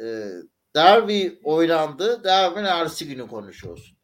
[0.00, 0.30] Ee,
[0.76, 2.24] derbi oynandı.
[2.24, 3.96] Derbinin ertesi günü konuşuyorsun.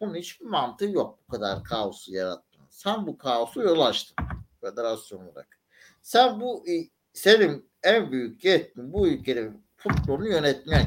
[0.00, 2.68] Bunun hiçbir mantığı yok bu kadar kaosu yaratmanın.
[2.70, 4.16] Sen bu kaosu yol açtın
[4.60, 5.60] federasyon olarak.
[6.02, 6.64] Sen bu
[7.14, 10.86] senin en büyük yetkin bu ülkenin futbolunu yönetmek.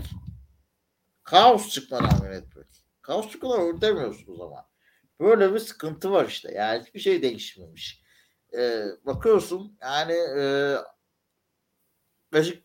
[1.24, 2.68] Kaos çıkmadan yönetmek.
[3.02, 4.64] Kaos çıkmadan demiyorsun o zaman.
[5.20, 6.52] Böyle bir sıkıntı var işte.
[6.52, 8.02] Yani hiçbir şey değişmemiş.
[8.58, 10.76] Ee, bakıyorsun yani e,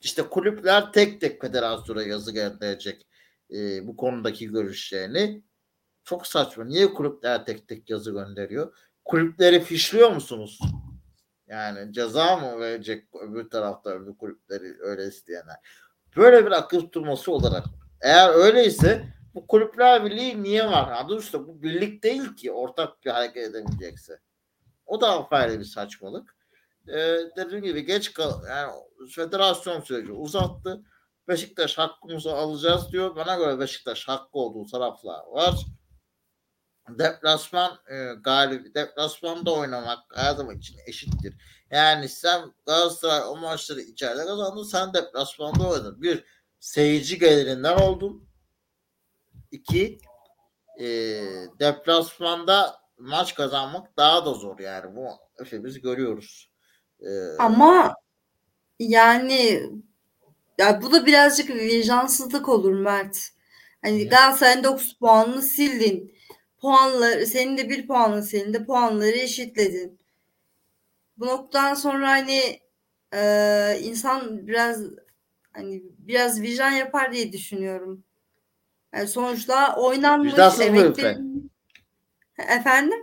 [0.01, 3.07] işte kulüpler tek tek federasyona yazı gönderecek
[3.51, 5.43] e, bu konudaki görüşlerini.
[6.05, 6.65] Çok saçma.
[6.65, 8.79] Niye kulüpler tek tek yazı gönderiyor?
[9.05, 10.59] Kulüpleri fişliyor musunuz?
[11.53, 15.57] Yani ceza mı verecek öbür tarafta öbür kulüpleri öyle isteyenler?
[16.17, 17.65] Böyle bir akıl tutulması olarak.
[18.01, 20.93] Eğer öyleyse bu kulüpler birliği niye var?
[21.05, 24.21] Adı işte bu birlik değil ki ortak bir hareket edemeyecekse.
[24.87, 26.37] O da apayrı bir saçmalık.
[26.89, 28.73] Ee, dediğim gibi geç kal yani
[29.11, 30.83] federasyon süreci uzattı.
[31.29, 33.17] Beşiktaş hakkımızı alacağız diyor.
[33.17, 35.55] Bana göre Beşiktaş hakkı olduğu taraflar var
[36.99, 41.35] deplasman e, galip deplasmanda oynamak her zaman için eşittir.
[41.71, 46.03] Yani sen Galatasaray o maçları içeride kazandın sen deplasmanda oynadın.
[46.03, 46.25] Bir
[46.61, 48.29] seyirci gelirinden oldun.
[49.51, 49.99] İki
[50.81, 50.87] e,
[51.59, 54.97] deplasmanda maç kazanmak daha da zor yani.
[54.97, 56.51] Bu hepimiz görüyoruz.
[57.01, 57.95] E, Ama
[58.79, 59.63] yani
[60.59, 63.19] ya bu da birazcık vicdansızlık olur Mert.
[63.83, 64.09] Hani?
[64.09, 66.15] Galatasaray'ın 9 puanını sildin.
[66.63, 69.99] Puanları senin de bir puanı senin de puanları eşitledin.
[71.17, 72.61] Bu noktadan sonra hani
[73.15, 74.83] e, insan biraz
[75.53, 78.05] hani biraz vicdan yapar diye düşünüyorum.
[78.95, 81.53] Yani sonuçta oynanmış Vicdansız mıyım emeklerin...
[82.39, 82.99] Efendim?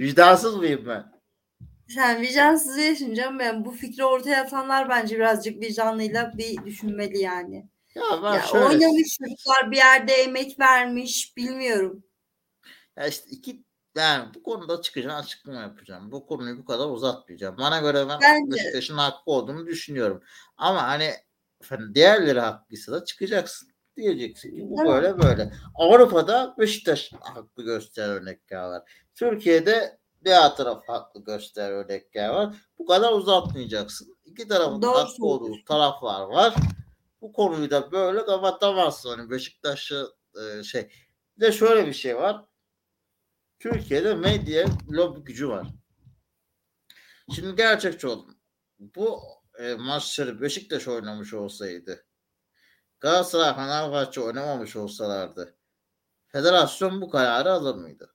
[0.00, 1.04] vicdansız mıyım ben?
[1.88, 7.68] Sen vicdansız yaşayınca ben bu fikri ortaya atanlar bence birazcık vicdanıyla bir düşünmeli yani.
[7.94, 12.04] Ya ben Ya şöyle oynamış çocuklar bir yerde emek vermiş bilmiyorum.
[13.00, 13.64] Ya işte iki
[13.96, 16.12] yani bu konuda çıkacağım açıklama yapacağım.
[16.12, 17.56] Bu konuyu bu kadar uzatmayacağım.
[17.58, 20.22] Bana göre ben Bence- Beşiktaş'ın hakkı olduğunu düşünüyorum.
[20.56, 21.14] Ama hani
[21.62, 23.68] efendim, diğerleri haklıysa da çıkacaksın.
[23.96, 24.92] Diyeceksin ki bu Tamam.
[24.92, 25.52] böyle böyle.
[25.74, 29.06] Avrupa'da Beşiktaş haklı gösteren örnekler var.
[29.14, 32.56] Türkiye'de diğer taraf haklı gösteren örnekler var.
[32.78, 34.16] Bu kadar uzatmayacaksın.
[34.24, 36.54] İki tarafın Doğru haklı olduğu taraflar var.
[37.20, 39.10] Bu konuyu da böyle kapatamazsın.
[39.10, 40.90] Hani Beşiktaş'ı e, şey
[41.36, 42.44] bir de şöyle bir şey var.
[43.60, 45.66] Türkiye'de medya lobi gücü var.
[47.34, 48.38] Şimdi gerçekçi oldum.
[48.78, 49.20] Bu
[49.58, 52.06] e, maçları Beşiktaş oynamış olsaydı
[53.00, 55.56] Galatasaray Fenerbahçe oynamamış olsalardı
[56.28, 58.14] federasyon bu kararı alır mıydı?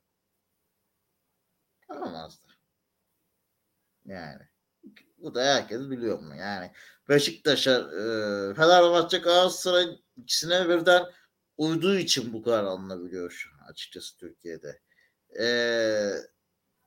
[1.89, 2.47] Alamazdı.
[4.05, 4.41] Yani
[5.17, 6.35] bu da herkes biliyor mu?
[6.35, 6.71] Yani
[7.09, 8.03] Beşiktaş'a e,
[8.53, 11.03] Fenerbahçe Galatasaray ikisine birden
[11.57, 14.84] uyduğu için bu karar alınabiliyor şu an açıkçası Türkiye'de.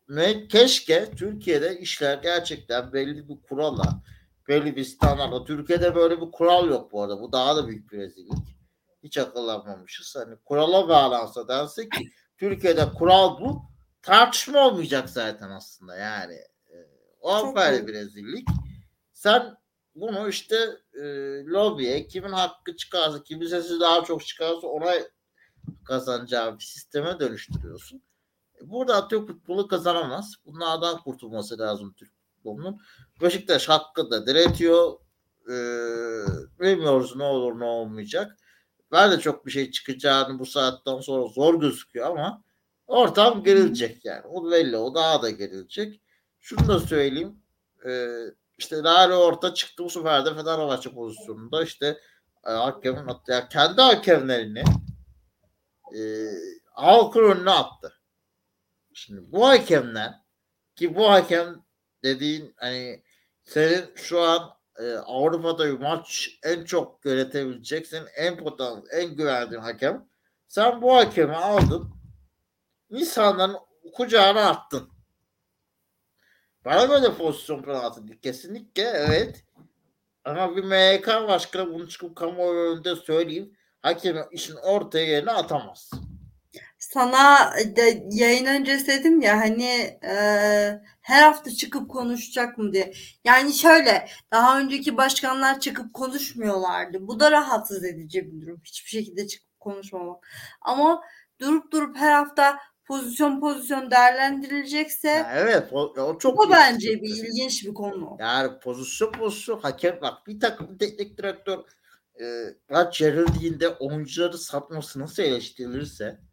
[0.08, 4.02] Ve keşke Türkiye'de işler gerçekten belli bir kurala,
[4.48, 5.44] belli bir standartla.
[5.44, 7.20] Türkiye'de böyle bir kural yok bu arada.
[7.20, 8.56] Bu daha da büyük bir rezillik.
[9.02, 10.16] Hiç akıllanmamışız.
[10.16, 13.62] Hani kurala bağlansa dense ki Türkiye'de kural bu.
[14.02, 16.38] Tartışma olmayacak zaten aslında yani.
[17.20, 17.86] O doğru.
[17.86, 18.48] bir rezillik.
[19.12, 19.56] Sen
[19.94, 20.56] bunu işte
[20.94, 21.02] e,
[21.44, 24.92] lobiye kimin hakkı çıkarsa, kimin sesi daha çok çıkarsa ona
[25.84, 28.02] kazanacağı bir sisteme dönüştürüyorsun.
[28.62, 30.34] Burada atıyor futbolu kazanamaz.
[30.46, 32.80] Bunlardan kurtulması lazım Türk futbolunun.
[33.22, 34.92] Beşiktaş hakkı da diretiyor.
[35.50, 36.24] Ee,
[36.60, 38.36] bilmiyoruz ne olur ne olmayacak.
[38.92, 42.42] Ben de çok bir şey çıkacağını bu saatten sonra zor gözüküyor ama
[42.86, 44.26] ortam gerilecek yani.
[44.26, 44.76] O belli.
[44.76, 46.00] O daha da gerilecek.
[46.40, 47.42] Şunu da söyleyeyim.
[47.86, 48.08] Ee,
[48.58, 52.00] işte Lale orta çıktı bu sefer de Fenerbahçe pozisyonunda işte
[52.46, 53.32] e, hakemin attı.
[53.32, 54.64] Yani kendi hakemlerini
[55.96, 56.00] e,
[56.72, 57.97] halkın önüne attı.
[58.98, 60.14] Şimdi bu hakemler
[60.76, 61.64] ki bu hakem
[62.02, 63.02] dediğin hani
[63.42, 70.08] senin şu an e, Avrupa'da bir maç en çok yönetebileceksin en potansiyel en güvendiğin hakem
[70.48, 71.90] sen bu hakemi aldın
[72.90, 73.56] insanların
[73.92, 74.88] kucağına attın.
[76.64, 78.20] Bana göre pozisyon penaltı.
[78.22, 79.44] Kesinlikle evet.
[80.24, 83.56] Ama bir MHK başkanı bunu çıkıp kamuoyu önünde söyleyeyim.
[83.82, 85.90] Hakemi işin ortaya yerine atamaz.
[86.78, 89.64] Sana de, yayın öncesi dedim ya hani
[90.04, 90.14] e,
[91.00, 92.92] her hafta çıkıp konuşacak mı diye.
[93.24, 97.08] Yani şöyle daha önceki başkanlar çıkıp konuşmuyorlardı.
[97.08, 98.60] Bu da rahatsız edici bir durum.
[98.64, 100.26] Hiçbir şekilde çıkıp konuşmamak.
[100.60, 101.02] Ama
[101.40, 107.08] durup durup her hafta pozisyon pozisyon değerlendirilecekse Ya evet o, o çok büyük bence bir
[107.08, 108.16] ilginç bir konu.
[108.20, 111.58] Yani pozisyon pozisyon hakem bak bir takım teknik direktör
[112.20, 112.24] e,
[112.70, 116.27] maç yenildiğinde oyuncuları satması nasıl eleştirilirse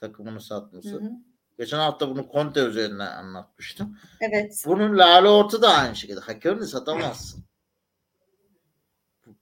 [0.00, 0.94] takımını satması.
[0.94, 1.10] Hı hı.
[1.58, 3.98] Geçen hafta bunu Conte üzerinden anlatmıştım.
[4.20, 4.64] Evet.
[4.66, 6.20] Bunun Lale Orta da aynı şekilde.
[6.20, 7.44] Hakemini satamazsın.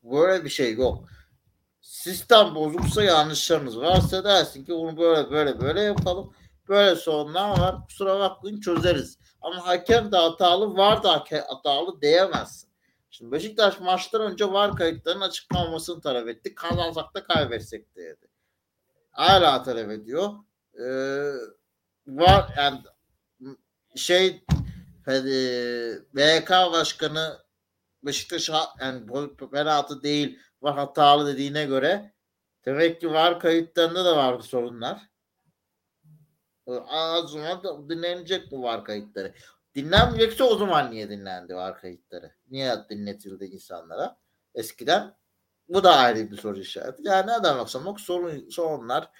[0.03, 1.09] Böyle bir şey yok.
[1.81, 6.33] Sistem bozuksa yanlışlarınız varsa dersin ki bunu böyle böyle böyle yapalım.
[6.69, 7.77] Böyle sorunlar var.
[7.87, 9.19] Kusura bakmayın çözeriz.
[9.41, 12.71] Ama hakem de hatalı var da hatalı diyemezsin.
[13.11, 16.55] Şimdi Beşiktaş maçtan önce var kayıtlarının açıklanmasını talep etti.
[16.55, 18.26] Kazansak da kaybetsek de dedi.
[19.17, 20.31] Hala talep ediyor.
[20.81, 21.33] Ee,
[22.07, 22.81] var yani
[23.95, 24.45] şey
[25.09, 25.13] e,
[26.15, 27.39] BK başkanı
[28.03, 28.51] Beşiktaş
[28.81, 29.07] yani
[29.53, 32.15] penaltı değil var hatalı dediğine göre
[32.65, 35.03] demek ki var kayıtlarında da var sorunlar.
[36.67, 39.35] O zaman dinlenecek bu var kayıtları.
[39.75, 42.35] Dinlenmeyecekse o zaman niye dinlendi var kayıtları?
[42.51, 44.17] Niye dinletildi insanlara?
[44.55, 45.17] Eskiden
[45.69, 47.03] bu da ayrı bir soru işareti.
[47.05, 49.11] Yani ne demek sanmak sorun, sorunlar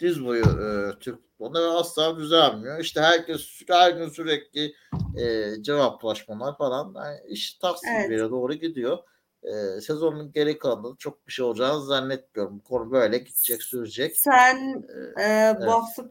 [0.00, 2.80] diz boyu e, Türk futbolunda asla düzelmiyor.
[2.80, 4.74] İşte herkes her gün sürekli
[5.18, 8.10] e, cevaplaşmalar falan yani iş tatsız Evet.
[8.10, 8.98] bir yere doğru gidiyor.
[9.42, 12.58] e, sezonun geri kalanında çok bir şey olacağını zannetmiyorum.
[12.58, 14.16] Bu konu böyle gidecek sürecek.
[14.16, 15.68] Sen e, bu evet.
[15.68, 16.04] hafta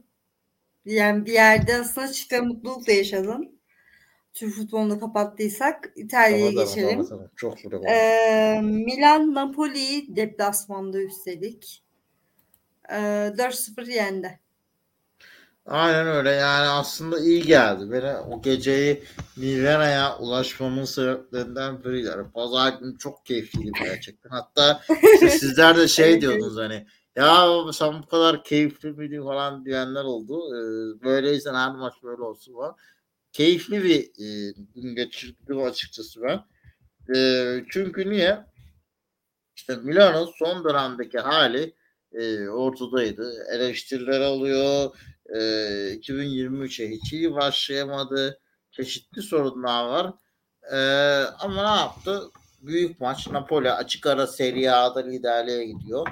[0.85, 3.60] yani bir yerde aslında çift ve mutlulukla yaşadın.
[4.33, 6.97] Türk futbolunu kapattıysak İtalya'ya geçelim.
[6.97, 7.31] kapatalım.
[7.35, 7.87] Çok bile oldu.
[7.87, 11.83] Ee, Milan Napoli deplasmanda üstelik.
[12.89, 14.39] Ee, 4-0 yendi.
[15.65, 17.91] Aynen öyle yani aslında iyi geldi.
[17.91, 19.03] Beni o geceyi
[19.37, 22.07] Milan'a ulaşmamın sebeplerinden biriydi.
[22.07, 24.29] Yani pazar günü çok keyifliydi gerçekten.
[24.29, 24.81] Hatta
[25.13, 30.55] işte sizler de şey diyordunuz hani ya sen bu kadar keyifli miydin falan diyenler oldu.
[30.55, 32.75] Ee, böyleyse her maç böyle olsun falan.
[33.33, 36.43] Keyifli bir e, gün geçirdim açıkçası ben.
[37.15, 38.45] Ee, çünkü niye?
[39.55, 41.75] İşte Milano'nun son dönemdeki hali
[42.13, 43.45] e, ortadaydı.
[43.51, 44.95] Eleştiriler alıyor.
[45.25, 45.39] E,
[45.93, 48.39] 2023'e hiç iyi başlayamadı.
[48.71, 50.13] Çeşitli sorunlar var.
[50.71, 50.77] E,
[51.39, 52.21] ama ne yaptı?
[52.61, 53.27] Büyük maç.
[53.27, 56.07] Napoli açık ara Serie A'da liderliğe gidiyor.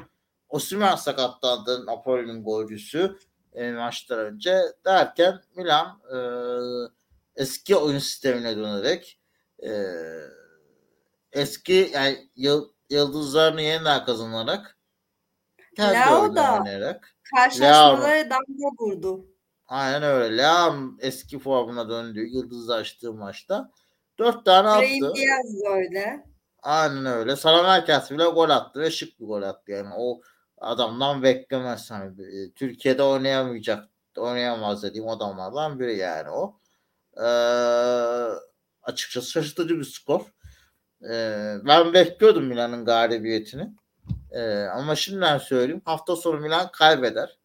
[0.50, 3.18] Osimhen sakatlandı Napoli'nin golcüsü
[3.54, 6.18] e, maçtan önce derken Milan e,
[7.40, 9.20] eski oyun sistemine dönerek
[9.64, 9.72] e,
[11.32, 14.78] eski yani yıl, yıldızlarını yeniden kazanarak
[15.76, 19.26] kendi oyunu da oynayarak Karşılaşmalara damga vurdu.
[19.68, 20.38] aynen öyle.
[20.38, 23.72] Leao eski formuna döndüğü yıldızlaştığı maçta
[24.20, 25.14] dört tane attı.
[25.16, 26.26] Diaz da öyle.
[26.64, 27.36] Aynen öyle.
[27.36, 29.72] Salamerkas bile gol attı ve şık bir gol attı.
[29.72, 30.22] Yani o
[30.58, 31.92] adamdan beklemez.
[31.92, 36.59] Hani, e, Türkiye'de oynayamayacak, oynayamaz dediğim adamlardan biri yani o.
[37.20, 37.30] Ee,
[38.84, 40.22] açıkçası şaşırtıcı bir skor.
[41.12, 43.74] Ee, ben bekliyordum Milan'ın galibiyetini.
[44.32, 45.82] Ee, ama şimdiden söyleyeyim.
[45.86, 47.38] Hafta sonu Milan kaybeder.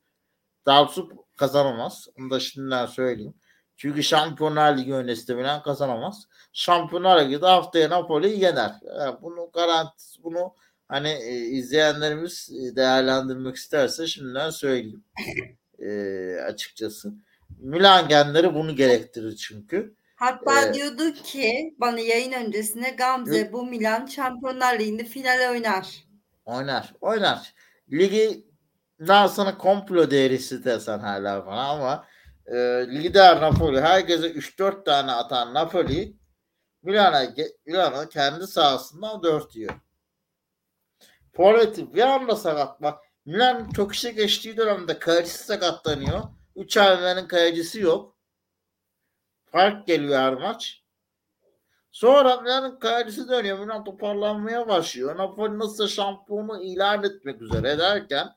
[0.66, 2.08] Dalsup kazanamaz.
[2.18, 3.34] Onu da şimdiden söyleyeyim.
[3.76, 6.28] Çünkü Şampiyonlar Ligi öncesinde Milan kazanamaz.
[6.52, 8.72] Şampiyonlar Ligi'de haftaya Napoli'yi yener.
[8.98, 10.54] Yani bunu garantisi bunu
[10.88, 15.04] hani e, izleyenlerimiz e, değerlendirmek isterse şimdiden söyleyeyim.
[15.78, 15.90] E,
[16.46, 17.14] açıkçası.
[17.64, 19.94] Milan genleri bunu gerektirir çünkü.
[20.16, 23.52] Hatta Ee, diyordu ki bana yayın öncesinde Gamze Yok.
[23.52, 26.04] bu Milan Şampiyonlar Ligi'nde final oynar.
[26.44, 26.94] Oynar.
[27.00, 27.54] Oynar.
[27.92, 28.46] Ligi
[29.00, 32.06] daha sana komplo değerisi desen hala bana ama
[32.46, 32.56] e,
[32.88, 36.16] lider Napoli herkese 3-4 tane atan Napoli
[36.82, 37.26] Milan'a
[37.66, 39.74] Milan'a kendi sahasından 4 yiyor.
[41.36, 42.98] Forvet'i bir anda sakat bak.
[43.26, 46.22] Milan çok işe geçtiği dönemde kalecisi sakatlanıyor.
[46.56, 48.16] 3 ay Milan'ın kalecisi yok.
[49.44, 50.82] Fark geliyor her maç.
[51.92, 53.58] Sonra Milan'ın kalecisi dönüyor.
[53.58, 55.18] Milan toparlanmaya başlıyor.
[55.18, 58.28] Napoli nasıl şampiyonu ilan etmek üzere derken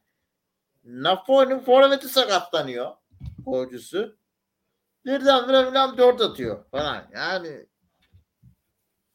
[0.84, 2.92] Napoli'nin forveti sakatlanıyor.
[3.46, 4.18] Golcüsü.
[5.06, 7.08] Birdenbire Milan 4 atıyor falan.
[7.14, 7.66] Yani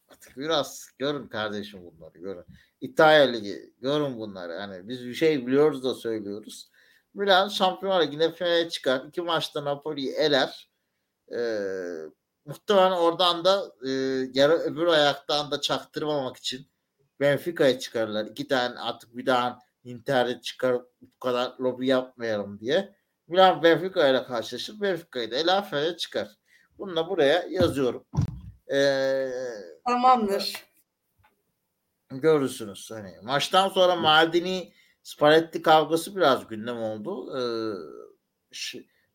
[0.08, 2.44] artık biraz görün kardeşim bunları görün.
[2.80, 4.52] İtalya Ligi görün bunları.
[4.52, 6.70] Yani biz bir şey biliyoruz da söylüyoruz.
[7.14, 9.04] Milan Şampiyonlar Ligi'ne finale çıkar.
[9.08, 10.70] İki maçta Napoli'yi eler.
[11.32, 11.58] Ee,
[12.44, 13.90] muhtemelen oradan da e,
[14.34, 16.66] yarı öbür ayaktan da çaktırmamak için
[17.20, 18.26] Benfica'ya çıkarırlar.
[18.26, 22.96] İki tane artık bir daha Inter'de çıkar bu kadar lobi yapmayalım diye.
[23.28, 24.80] Milan Benfica ile karşılaşır.
[24.80, 26.28] Benfica'yı da eler finale çıkar.
[26.78, 28.04] Bunu da buraya yazıyorum.
[28.72, 29.28] Ee,
[29.86, 30.64] Tamamdır.
[32.10, 32.90] görürsünüz.
[32.90, 37.38] Hani maçtan sonra Maldini Spalletti kavgası biraz gündem oldu.
[37.38, 37.42] Ee,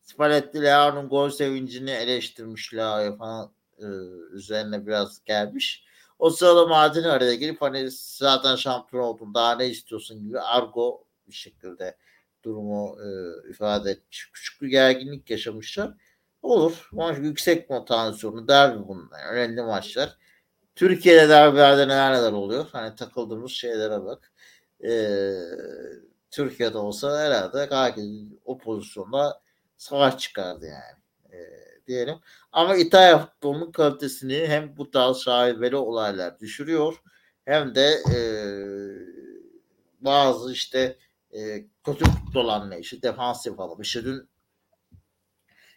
[0.02, 3.86] Spalletti Leao'nun gol sevincini eleştirmiş Leao'ya falan e,
[4.32, 5.84] üzerine biraz gelmiş.
[6.18, 11.34] O sırada Maldini araya girip hani zaten şampiyon oldun daha ne istiyorsun gibi argo bir
[11.34, 11.96] şekilde
[12.44, 13.08] durumu e,
[13.50, 14.30] ifade etmiş.
[14.32, 15.94] Küçük bir gerginlik yaşamışlar.
[16.42, 16.88] Olur.
[16.92, 19.32] Maç yüksek motivasyonu derbi bunlar.
[19.32, 20.16] Önemli maçlar.
[20.74, 22.66] Türkiye'de derbilerde neler neler oluyor.
[22.72, 24.32] Hani takıldığımız şeylere bak.
[24.84, 25.32] Ee,
[26.30, 28.04] Türkiye'de olsa herhalde herkes
[28.44, 29.40] o pozisyonda
[29.76, 30.98] savaş çıkardı yani.
[31.32, 32.18] Ee, diyelim.
[32.52, 37.02] Ama İtalya futbolunun kalitesini hem bu tarz şaibeli olaylar düşürüyor
[37.44, 38.18] hem de e,
[40.00, 40.98] bazı işte
[41.32, 43.80] e, kötü futbol anlayışı, defansif alım.
[43.80, 44.28] İşte dün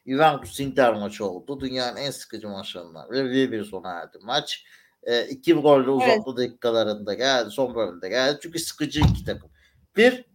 [0.07, 1.59] Juventus Inter maçı oldu.
[1.59, 3.11] Dünyanın en sıkıcı maçlarından.
[3.11, 4.65] Ve 1-1 sona erdi maç.
[5.03, 7.51] E, iki golle uzatma dakikalarında geldi.
[7.51, 8.39] Son bölümde geldi.
[8.41, 9.49] Çünkü sıkıcı iki takım.
[9.97, 10.25] Bir,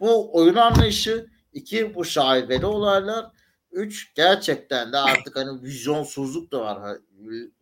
[0.00, 1.26] bu oyun anlayışı.
[1.52, 3.26] iki bu şaibeli olaylar.
[3.72, 6.98] Üç, gerçekten de artık hani vizyonsuzluk da var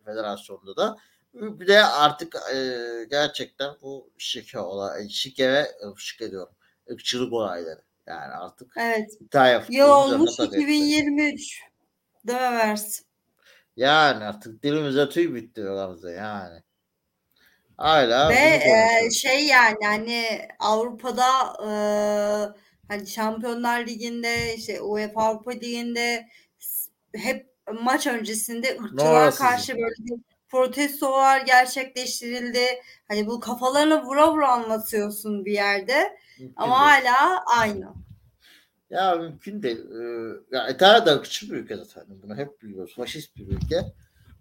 [0.05, 0.97] federasyonda da.
[1.33, 2.77] Bir de artık e,
[3.09, 6.53] gerçekten bu şike olay, şike ve şike diyorum.
[6.91, 7.81] ırkçılık olayları.
[8.07, 9.09] Yani artık Evet.
[9.19, 10.63] İtalya Ya olmuş üzerine tabii.
[10.63, 11.61] 2023.
[12.27, 13.05] Döversin.
[13.75, 16.61] Yani artık dilimize tüy bitti Gamze yani.
[17.77, 21.27] Hala Ve e, şey yani hani Avrupa'da
[21.63, 21.71] e,
[22.87, 26.27] hani Şampiyonlar Ligi'nde işte UEFA Avrupa Ligi'nde
[27.15, 27.51] hep
[27.81, 32.65] maç öncesinde ırkçılığa karşı böyle bir protestolar gerçekleştirildi.
[33.07, 36.17] Hani bu kafalarına vura vura anlatıyorsun bir yerde
[36.55, 37.93] ama hala aynı.
[38.91, 39.79] Ya mümkün değil.
[39.91, 42.03] Ee, ya İtalya da küçük bir ülke zaten.
[42.23, 42.93] Bunu hep biliyoruz.
[42.95, 43.75] Faşist bir ülke.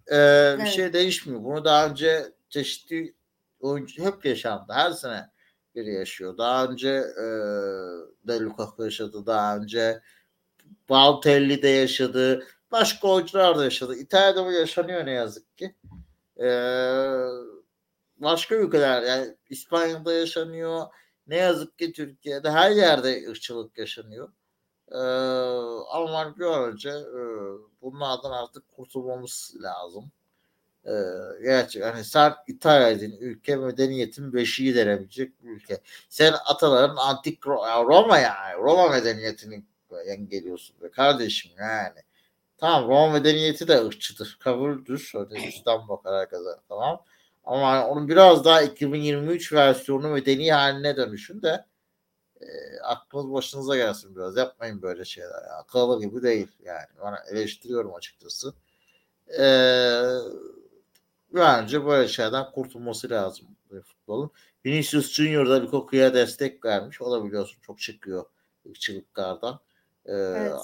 [0.06, 0.68] Ee, Bir Evet.
[0.68, 1.44] şey değişmiyor.
[1.44, 3.14] Bunu daha önce çeşitli
[3.60, 4.72] oyuncu hep yaşandı.
[4.72, 5.30] Her sene
[5.74, 6.38] biri yaşıyor.
[6.38, 7.24] Daha önce e,
[8.28, 9.26] De Lukaku yaşadı.
[9.26, 10.00] Daha önce
[10.88, 12.46] Balotelli de yaşadı.
[12.72, 13.96] Başka oyuncular da yaşadı.
[13.96, 15.74] İtalya'da bu yaşanıyor ne yazık ki.
[16.40, 16.46] Ee,
[18.16, 20.86] başka ülkeler yani İspanya'da yaşanıyor.
[21.26, 24.32] Ne yazık ki Türkiye'de her yerde ırkçılık yaşanıyor.
[24.92, 24.98] Ee,
[25.92, 27.22] ama bir an e,
[27.82, 30.12] bunlardan artık kurtulmamız lazım.
[30.86, 30.90] Ee,
[31.42, 35.80] gerçi hani sen İtalya'nın ülke medeniyetin beşiği denebilecek bir ülke.
[36.08, 39.64] Sen ataların antik Ro- Roma yani Roma medeniyetini
[40.28, 41.98] geliyorsun be kardeşim yani.
[42.58, 44.36] Tamam Roma medeniyeti de ırkçıdır.
[44.40, 45.12] Kabuldür.
[45.14, 46.50] Öyle üstten bakar herkese.
[46.68, 47.04] Tamam.
[47.44, 51.64] Ama onun biraz daha 2023 versiyonu medeni haline dönüşün de
[52.40, 54.36] e, aklınız başınıza gelsin biraz.
[54.36, 55.42] Yapmayın böyle şeyler.
[55.42, 55.56] Ya.
[55.58, 56.86] Akıllı gibi değil yani.
[57.04, 58.54] Ben eleştiriyorum açıkçası.
[59.38, 60.18] Eee
[61.34, 63.48] bence böyle şeylerden kurtulması lazım
[63.84, 64.30] futbolun.
[64.66, 67.02] Vinicius Junior da Lukaku'ya destek vermiş.
[67.02, 68.24] O da biliyorsun çok çıkıyor
[68.68, 69.60] ırkçılıklardan.
[70.06, 70.60] Ee, Evet.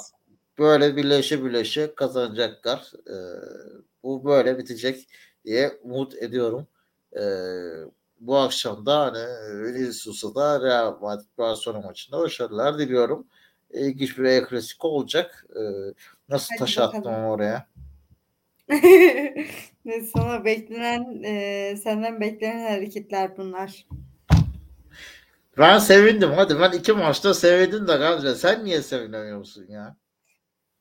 [0.58, 2.92] böyle birleşe birleşe kazanacaklar.
[3.10, 3.14] Ee,
[4.02, 5.08] bu böyle bitecek
[5.44, 6.66] diye umut ediyorum.
[7.16, 7.22] Ee,
[8.20, 9.18] bu akşam da hani
[9.64, 13.26] Vinicius'a da Real Madrid Barcelona maçında başarılar diliyorum.
[13.70, 15.46] İlginç bir El Clasico olacak.
[15.56, 15.60] Ee,
[16.28, 16.98] nasıl Hadi taş bakalım.
[16.98, 17.66] attım oraya?
[20.12, 23.86] Sana beklenen e, senden beklenen hareketler bunlar.
[25.58, 26.30] Ben sevindim.
[26.36, 28.34] Hadi ben iki maçta sevindim de Gamze.
[28.34, 29.96] Sen niye sevinemiyorsun ya?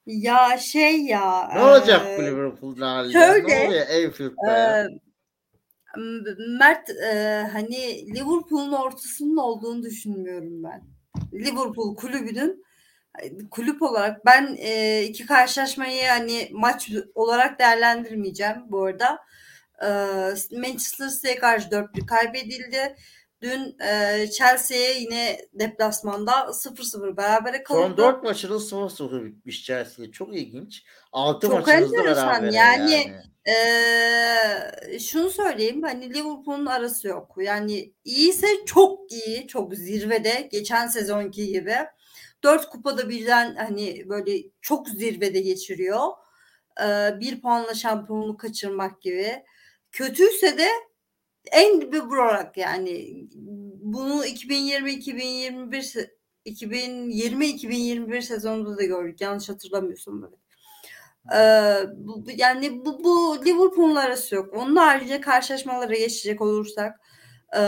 [0.06, 1.50] Ya şey ya.
[1.54, 3.14] Ne olacak bu e, Liverpool'un hali?
[3.14, 4.88] şöyle, ne oluyor Anfield'da e,
[6.60, 10.84] Mert e, hani Liverpool'un ortasının olduğunu düşünmüyorum ben.
[11.34, 12.66] Liverpool kulübünün
[13.52, 19.20] kulüp olarak ben e, iki karşılaşmayı hani maç olarak değerlendirmeyeceğim bu arada.
[19.82, 19.88] E,
[20.58, 22.96] Manchester City'ye karşı 4-1 kaybedildi.
[23.42, 27.82] Dün e, Chelsea'ye yine deplasmanda 0-0 berabere kaldı.
[27.82, 30.12] Son dört maçının 0-0 bitmiş Chelsea.
[30.12, 30.84] Çok ilginç.
[31.12, 32.28] Altı Çok maçınızda enteresan.
[32.28, 33.35] beraber Yani, yani.
[33.48, 37.36] Ee, şunu söyleyeyim hani Liverpool'un arası yok.
[37.38, 41.76] Yani iyiyse çok iyi, çok zirvede geçen sezonki gibi.
[42.44, 44.32] Dört kupada birden hani böyle
[44.62, 46.08] çok zirvede geçiriyor.
[46.82, 49.44] Ee, bir puanla şampiyonluğu kaçırmak gibi.
[49.92, 50.68] Kötüyse de
[51.52, 53.26] en dibi vurarak yani
[53.82, 56.10] bunu 2020-2021
[56.46, 59.22] 2020-2021 sezonunda da gördük.
[59.22, 60.40] Yanlış hatırlamıyorsam evet.
[61.34, 61.76] Ee,
[62.36, 64.54] yani bu, bu Liverpool'un arası yok.
[64.54, 67.00] Onun haricinde karşılaşmalara geçecek olursak
[67.58, 67.60] e,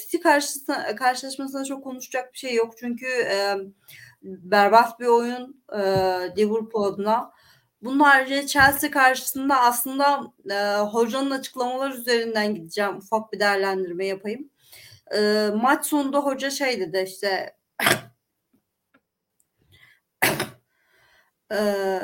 [0.00, 2.74] City karşısına, karşılaşmasında çok konuşacak bir şey yok.
[2.78, 3.56] Çünkü e,
[4.22, 5.78] berbat bir oyun e,
[6.38, 7.30] Liverpool adına.
[7.82, 12.96] Bunun haricinde Chelsea karşısında aslında e, hocanın açıklamaları üzerinden gideceğim.
[12.96, 14.50] Ufak bir değerlendirme yapayım.
[15.16, 17.56] E, maç sonunda hoca şey dedi işte
[21.54, 22.00] Eee,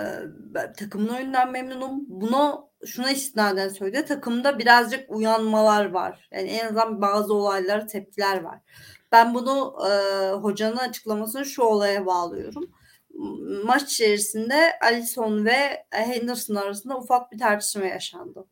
[0.79, 2.01] takımın oyunundan memnunum.
[2.09, 4.05] Bunu şuna istinaden söyledi.
[4.07, 6.29] Takımda birazcık uyanmalar var.
[6.33, 8.59] Yani en azından bazı olaylara tepkiler var.
[9.13, 12.65] Ben bunu eee, hocanın açıklamasını şu olaya bağlıyorum.
[13.65, 18.45] Maç içerisinde Alisson ve Henderson arasında ufak bir tartışma yaşandı.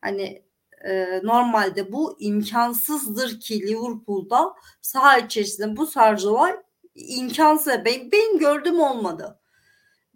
[0.00, 0.42] Hani
[0.84, 6.52] eee, normalde bu imkansızdır ki Liverpool'da saha içerisinde bu tarz olay
[6.94, 7.72] imkansız.
[7.84, 9.40] Ben, benim gördüğüm olmadı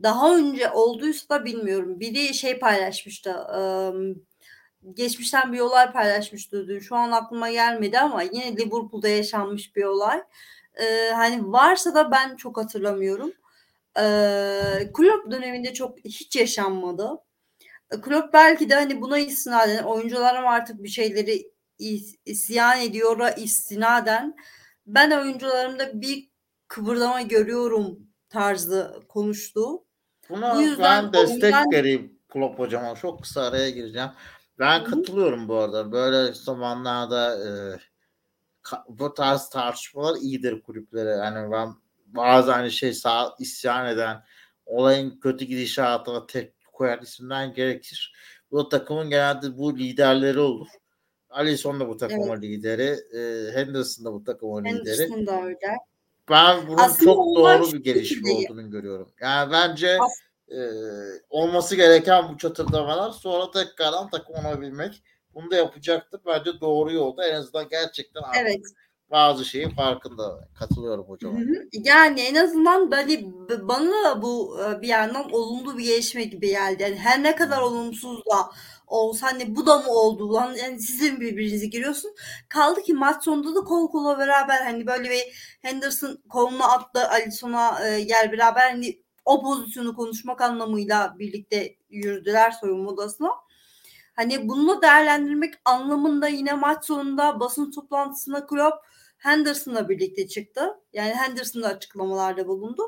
[0.03, 2.01] daha önce olduysa da bilmiyorum.
[2.01, 3.31] Biri şey paylaşmıştı.
[3.31, 4.15] ıı,
[4.95, 6.69] geçmişten bir olay paylaşmıştı.
[6.69, 6.79] dün.
[6.79, 10.23] Şu an aklıma gelmedi ama yine Liverpool'da yaşanmış bir olay.
[11.15, 13.33] Hani varsa da ben çok hatırlamıyorum.
[13.99, 17.11] Ee, Klopp döneminde çok hiç yaşanmadı.
[18.03, 24.37] Klopp belki de hani buna istinaden oyuncularım artık bir şeyleri is- isyan ediyor'a istinaden
[24.87, 26.31] ben oyuncularımda bir
[26.69, 27.99] kıvırdama görüyorum
[28.31, 29.85] tarzı konuştu.
[30.31, 32.95] Buna Bu yüzden ben destek oyundan- vereyim Klopp hocama.
[32.95, 34.11] Çok kısa araya gireceğim.
[34.59, 35.93] Ben katılıyorum bu arada.
[35.93, 37.49] Böyle zamanlarda e,
[38.63, 41.11] ka- bu tarz tartışmalar iyidir kulüplere.
[41.11, 41.69] Yani ben
[42.07, 44.25] bazen hani şey sağ isyan eden
[44.67, 48.13] olayın kötü gidişatına tepki koyan isimden gerekir.
[48.51, 50.69] Bu takımın genelde bu liderleri olur.
[51.31, 52.43] Alisson da bu takımın Evet.
[52.43, 52.97] lideri.
[53.19, 55.03] E, Henderson da bu takımın lideri.
[55.03, 55.59] Henderson da öyle.
[56.31, 59.09] Ben bunun Aslında çok doğru bir gelişme olduğunu görüyorum.
[59.21, 60.21] Yani bence As-
[60.57, 60.59] e,
[61.31, 65.03] olması gereken bu çatırdamalar sonra tekrardan takım olabilmek.
[65.35, 66.21] Bunu da yapacaktır.
[66.27, 67.29] Bence doğru yolda.
[67.29, 68.61] En azından gerçekten artık Evet.
[69.11, 70.49] bazı şeyin farkında.
[70.59, 71.37] Katılıyorum hocam.
[71.37, 71.69] Hı hı.
[71.73, 76.83] Yani en azından böyle b- bana da bu bir yandan olumlu bir gelişme gibi geldi.
[76.83, 78.51] Yani her ne kadar olumsuz da
[78.89, 82.15] olsa hani bu da mı oldu lan yani sizin birbirinizi giriyorsun.
[82.49, 87.89] Kaldı ki maç sonunda da kol kola beraber hani böyle bir Henderson kolunu attı Alisson'a
[87.89, 93.31] e, gel beraber hani o pozisyonu konuşmak anlamıyla birlikte yürüdüler soyunma odasına.
[94.15, 98.77] Hani bunu değerlendirmek anlamında yine maç sonunda basın toplantısında Klopp
[99.19, 100.75] Henderson'la birlikte çıktı.
[100.93, 102.83] Yani Henderson da açıklamalarda bulundu.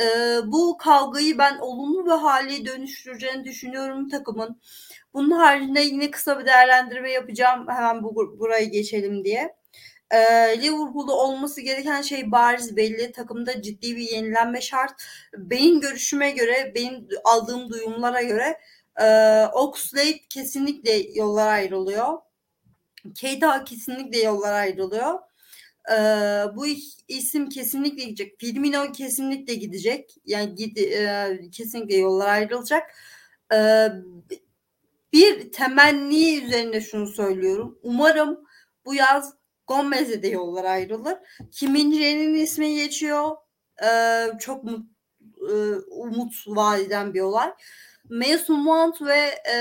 [0.00, 4.60] Ee, bu kavgayı ben olumlu bir hale dönüştüreceğini düşünüyorum takımın.
[5.14, 7.66] Bunun haricinde yine kısa bir değerlendirme yapacağım.
[7.68, 9.56] Hemen bu, burayı geçelim diye.
[10.10, 10.18] Ee,
[10.62, 13.12] Liverpool'da olması gereken şey bariz belli.
[13.12, 15.02] Takımda ciddi bir yenilenme şart.
[15.36, 18.58] Benim görüşüme göre, benim aldığım duyumlara göre
[19.00, 19.06] e,
[19.46, 22.18] Oxlade kesinlikle yollar ayrılıyor.
[23.14, 25.18] Keita kesinlikle yollar ayrılıyor.
[26.56, 26.66] Bu
[27.08, 28.40] isim kesinlikle gidecek.
[28.40, 30.16] Firmino kesinlikle gidecek.
[30.26, 32.94] Yani gid, e, kesinlikle yollar ayrılacak.
[33.52, 33.88] Ee,
[35.12, 37.78] bir temenni üzerine şunu söylüyorum.
[37.82, 38.40] Umarım
[38.84, 39.34] bu yaz
[39.66, 41.18] Gomez'e de yollar ayrılır.
[41.52, 43.30] Kim Min-jae'nin ismi geçiyor.
[43.84, 44.86] Ee, çok mut,
[45.50, 45.54] e,
[45.90, 47.52] umut vadeden bir olay.
[48.10, 49.56] Mason Mount ve e,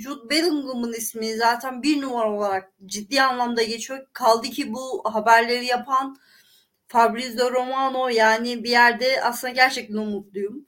[0.00, 4.06] Jude Bellingham'ın ismi zaten bir numara olarak ciddi anlamda geçiyor.
[4.12, 6.16] Kaldı ki bu haberleri yapan
[6.88, 10.66] Fabrizio Romano yani bir yerde aslında gerçekten umutluyum.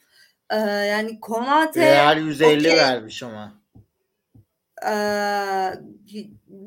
[0.50, 2.76] Ee, yani Konate Real 150 okey.
[2.76, 3.59] vermiş ama.
[4.86, 5.72] Ee,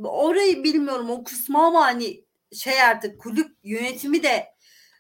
[0.04, 4.54] orayı bilmiyorum o kısmı ama hani şey artık kulüp yönetimi de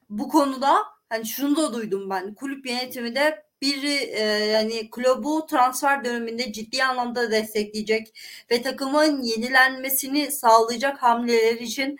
[0.09, 0.75] bu konuda
[1.09, 6.83] hani şunu da duydum ben kulüp yönetimi de biri e, yani kulübü transfer döneminde ciddi
[6.83, 8.19] anlamda destekleyecek
[8.51, 11.97] ve takımın yenilenmesini sağlayacak hamleler için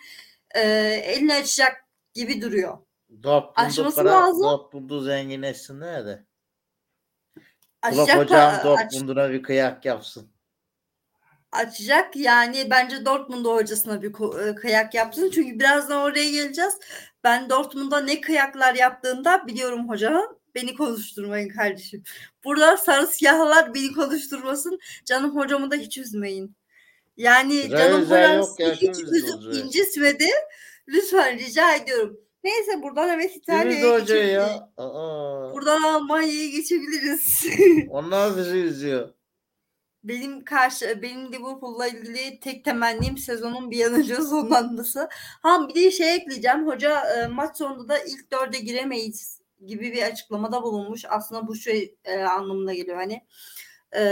[0.54, 0.60] e,
[1.04, 1.84] elini açacak
[2.14, 2.78] gibi duruyor.
[3.22, 4.42] Dortmund'u para, lazım.
[4.42, 6.24] Dortmund'u zenginleşsinler de.
[7.82, 10.33] Açacak, hocam Dortmund'una bir kıyak yapsın.
[11.54, 12.16] Açacak.
[12.16, 15.30] Yani bence Dortmund hocasına bir ko- e, kıyak yapsın.
[15.34, 16.74] Çünkü birazdan oraya geleceğiz.
[17.24, 20.38] Ben Dortmund'a ne kıyaklar yaptığında biliyorum hocanın.
[20.54, 22.02] Beni konuşturmayın kardeşim.
[22.44, 24.78] Burada sarı siyahlar beni konuşturmasın.
[25.04, 26.56] Canım hocamı da hiç üzmeyin.
[27.16, 28.42] Yani Güzel canım hocam
[28.80, 30.28] hiç üzüp incitmedi.
[30.88, 32.20] Lütfen rica ediyorum.
[32.44, 34.32] Neyse buradan evet İtalya'ya geçebiliriz.
[34.32, 34.68] ya?
[34.76, 37.44] Aa, Buradan Almanya'ya geçebiliriz.
[37.90, 39.08] onlar bizi üzüyor.
[40.04, 45.08] Benim karşı benim Liverpool'la ilgili tek temennim sezonun bir an önce sonlanması.
[45.42, 46.66] Ha bir de şey ekleyeceğim.
[46.66, 51.04] Hoca e, maç sonunda da ilk dörde giremeyiz gibi bir açıklamada bulunmuş.
[51.08, 53.24] Aslında bu şey e, anlamına geliyor hani.
[53.96, 54.02] E,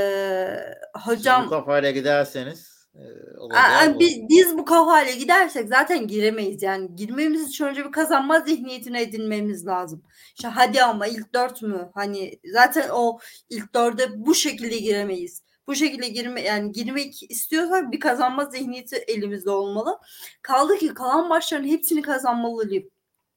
[0.94, 4.00] Siz hocam bu kafayla giderseniz e, bu.
[4.00, 6.96] biz, biz bu kafayla gidersek zaten giremeyiz yani.
[6.96, 10.02] Girmemiz için önce bir kazanma zihniyetine edinmemiz lazım.
[10.34, 11.90] İşte hadi ama ilk dört mü?
[11.94, 13.18] Hani zaten o
[13.50, 15.42] ilk dörde bu şekilde giremeyiz.
[15.72, 19.98] Bu şekilde girme yani girmek istiyorsak bir kazanma zihniyeti elimizde olmalı.
[20.42, 22.90] Kaldı ki kalan maçların hepsini kazanmalı Liv-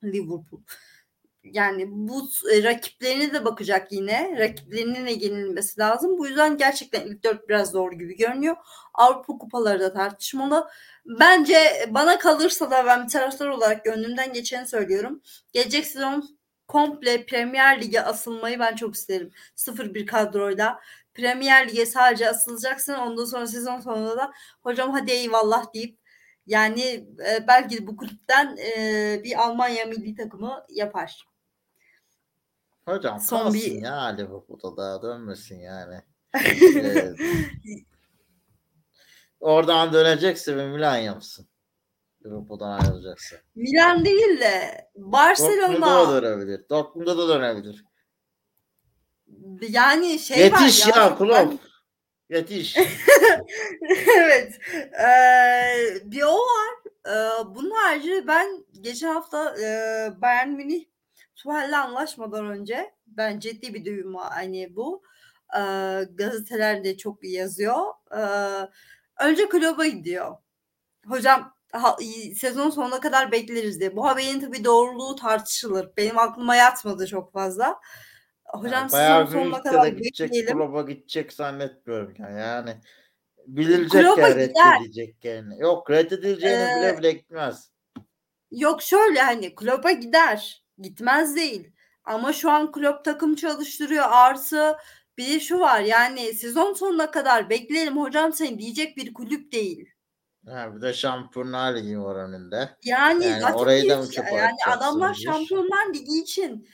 [0.03, 0.61] Liverpool.
[1.43, 4.36] Yani bu e, rakiplerine de bakacak yine.
[4.39, 6.17] Rakiplerinin de yenilmesi lazım.
[6.17, 8.55] Bu yüzden gerçekten ilk dört biraz zor gibi görünüyor.
[8.93, 10.69] Avrupa kupaları da tartışmalı.
[11.05, 15.21] Bence bana kalırsa da ben bir taraftar olarak gönlümden geçeni söylüyorum.
[15.53, 19.31] Gelecek sezon komple Premier Lig'e asılmayı ben çok isterim.
[19.55, 20.79] 0-1 kadroyla.
[21.16, 22.93] Premier Lig'e sadece asılacaksın.
[22.93, 24.32] Ondan sonra sezon sonunda da
[24.63, 25.97] hocam hadi eyvallah deyip
[26.47, 26.82] yani
[27.28, 31.26] e, belki bu kulüpten e, bir Almanya milli takımı yapar.
[32.88, 36.01] Hocam Son kalsın bir- ya Liverpool'da daha dönmesin yani.
[36.76, 37.18] Evet.
[39.39, 41.47] Oradan dönecekse bir Milan yapsın.
[42.26, 43.36] Liverpool'dan ayrılacaksa.
[43.55, 46.70] Milan değil de Dortmund'a da Barcelona dönebilir.
[46.70, 47.86] Dortmund'a da dönebilir.
[49.69, 51.53] Yani şey Yetiş var ya, çok- Klopp.
[52.29, 52.77] Yetiş.
[54.17, 54.59] evet.
[54.99, 56.75] Ee, bir o var.
[57.07, 59.67] Ee, bunun harici ben geçen hafta e,
[60.21, 60.85] Bayern Münih
[61.35, 65.03] Tuhel'le anlaşmadan önce ben ciddi bir düğüm hani bu.
[65.57, 65.59] Ee,
[66.13, 67.83] gazetelerde çok yazıyor.
[68.17, 68.21] Ee,
[69.19, 70.37] önce kulübe gidiyor.
[71.07, 71.97] Hocam ha,
[72.35, 73.95] sezon sonuna kadar bekleriz diye.
[73.95, 75.89] Bu haberin tabii doğruluğu tartışılır.
[75.97, 77.79] Benim aklıma yatmadı çok fazla.
[78.64, 80.58] Hocam Yani Münih'te kadar de gidecek, bekleyelim.
[80.58, 82.39] Klopp'a gidecek zannetmiyorum yani.
[82.39, 82.76] yani
[83.47, 84.39] Bilecek Klopp'a ya gider.
[84.39, 85.60] reddedilecek yani.
[85.60, 87.72] Yok reddedileceğini Ee, bile bile gitmez.
[88.51, 90.64] Yok şöyle hani Klopp'a gider.
[90.78, 91.72] Gitmez değil.
[92.03, 94.06] Ama şu an Klopp takım çalıştırıyor.
[94.10, 94.78] Artı
[95.18, 99.89] bir de şu var yani sezon sonuna kadar bekleyelim hocam seni diyecek bir kulüp değil.
[100.47, 102.70] Ha, bir de Şampiyonlar Ligi var önünde.
[102.84, 105.22] Yani, Yani orayı da mı çöpe yani adamlar bir?
[105.24, 106.68] Şampiyonlar Ligi için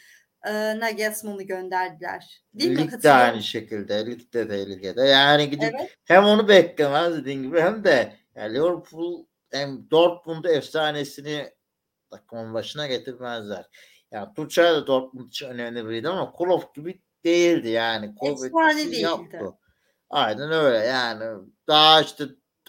[0.48, 2.44] e, Nagelsmann'ı gönderdiler.
[2.54, 2.78] Değil mi?
[2.78, 4.06] Lig de Katılıyor aynı şekilde.
[4.06, 5.02] Lig de tehlikede.
[5.02, 5.98] Yani gidip Evet.
[6.06, 11.52] hem onu beklemez dediğin gibi hem de yani Liverpool hem Dortmund efsanesini
[12.12, 13.66] takımın başına getirmezler.
[14.12, 18.16] Yani Tuchel de Dortmund için önemli biriydi ama Klopp gibi değildi yani.
[18.22, 19.02] Efsane değildi.
[19.02, 19.58] yoktu.
[20.10, 21.42] Aynen öyle yani.
[21.68, 22.24] Daha işte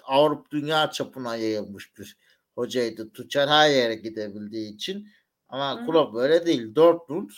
[0.05, 2.16] Avrupa dünya çapına yayılmış bir
[2.55, 3.12] hocaydı.
[3.12, 5.09] Tuchel her yere gidebildiği için.
[5.49, 5.87] Ama.
[5.87, 6.75] Klopp öyle değil.
[6.75, 7.31] Dortmund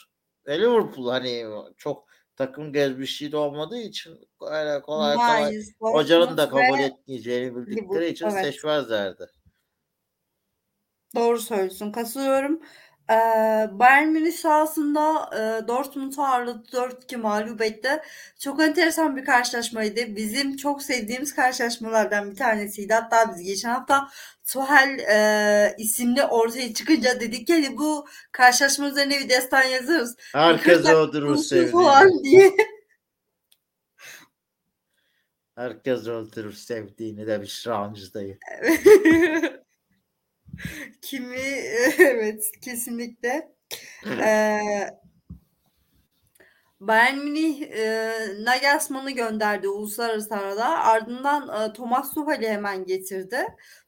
[0.49, 1.45] Liverpool hani
[1.77, 8.09] çok takım gezmişliği de olmadığı için öyle kolay kolay Mainz, hocanın da kabul etmeyeceğini bildikleri
[8.09, 8.45] için evet.
[8.45, 9.27] seçmezlerdi.
[11.17, 11.93] Doğru söylüyorsun.
[11.93, 12.61] Katılıyorum.
[13.11, 13.15] Ee,
[13.73, 16.63] Bayern Münih sahasında e, Dortmund'u ağırladı.
[16.73, 17.89] 4-2 mağlup etti.
[18.39, 20.17] Çok enteresan bir karşılaşmaydı.
[20.17, 22.95] Bizim çok sevdiğimiz karşılaşmalardan bir tanesiydi.
[22.95, 24.09] Hatta biz geçen hafta
[24.47, 30.17] Tuchel e, isimli ortaya çıkınca dedik ki hani bu karşılaşma üzerine bir destan yazarız.
[30.33, 31.71] Herkes Birkaç öldürür konusu sevdiğini.
[31.73, 32.51] falan diye.
[35.55, 38.39] Herkes öldürür sevdiğini demiş Ramcı dayı.
[41.03, 41.37] Kimi
[41.99, 43.55] evet kesinlikle.
[44.07, 44.61] Ee,
[46.81, 48.13] Bayern Münih e,
[48.45, 50.65] Nagelsmann'ı gönderdi uluslararası arada.
[50.69, 53.39] Ardından e, Thomas Tuchel'i hemen getirdi.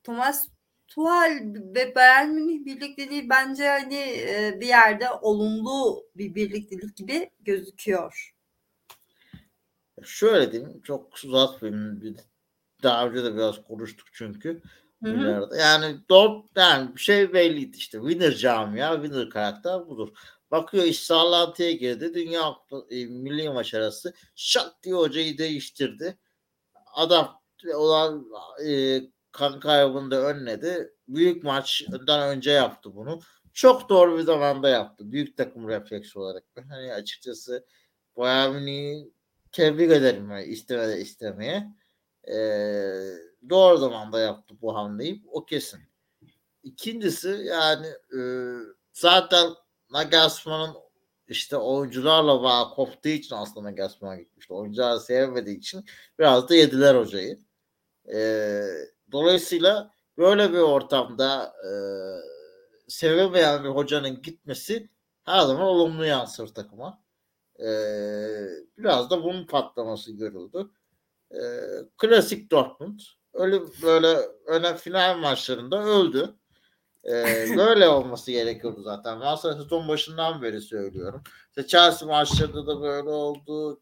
[0.05, 0.49] Thomas
[0.89, 8.33] Tuchel ve Bayern Münih birlikteliği bence hani e, bir yerde olumlu bir birliktelik gibi gözüküyor.
[10.05, 12.01] Şöyle diyeyim çok uzatmayayım.
[12.01, 12.17] Bir-
[12.83, 14.63] Daha önce de biraz konuştuk çünkü.
[15.05, 15.15] Hı hı.
[15.21, 15.55] Bilardo.
[15.55, 17.99] Yani Dort yani bir şey belliydi işte.
[17.99, 20.09] Winner camia, winner karakter budur.
[20.51, 22.15] Bakıyor iş sallantıya girdi.
[22.15, 22.57] Dünya
[22.91, 26.19] e, milli maç arası şak diye hocayı değiştirdi.
[26.95, 27.41] Adam
[27.75, 28.27] olan
[28.67, 29.01] e,
[29.33, 30.93] kan kaybını da önledi.
[31.09, 33.21] Büyük maçtan önce yaptı bunu.
[33.53, 35.13] Çok doğru bir zamanda yaptı.
[35.13, 36.45] Büyük takım refleksi olarak.
[36.69, 37.67] Hani açıkçası
[38.17, 39.11] Bayern Münih'i
[39.53, 41.69] tebrik ederim yani istemede istemeye.
[42.27, 43.13] Ee,
[43.51, 45.23] doğru zamanda yaptı bu hamleyi.
[45.33, 45.81] O kesin.
[46.63, 48.21] İkincisi yani e,
[48.93, 49.51] zaten
[49.91, 50.75] Nagelsmann'ın
[51.29, 54.55] işte oyuncularla bağ koptuğu için aslında Nagelsmann'a gitmişti.
[54.55, 55.85] Oyuncular sevmediği için
[56.19, 57.39] biraz da yediler hocayı.
[58.15, 58.63] Ee,
[59.13, 61.71] dolayısıyla böyle bir ortamda e,
[62.89, 64.91] sevemeyen bir hocanın gitmesi
[65.25, 67.03] her zaman olumlu yansır takıma.
[67.59, 68.47] Ee,
[68.79, 70.71] biraz da bunun patlaması görüldü.
[71.33, 71.39] Ee,
[71.99, 73.01] klasik Dortmund
[73.37, 74.17] öyle böyle
[74.47, 76.35] öne final maçlarında öldü.
[77.05, 79.21] Ee, böyle olması gerekiyordu zaten.
[79.21, 81.23] Ben sezon başından beri söylüyorum.
[81.49, 83.81] İşte Chelsea maçlarında da böyle oldu.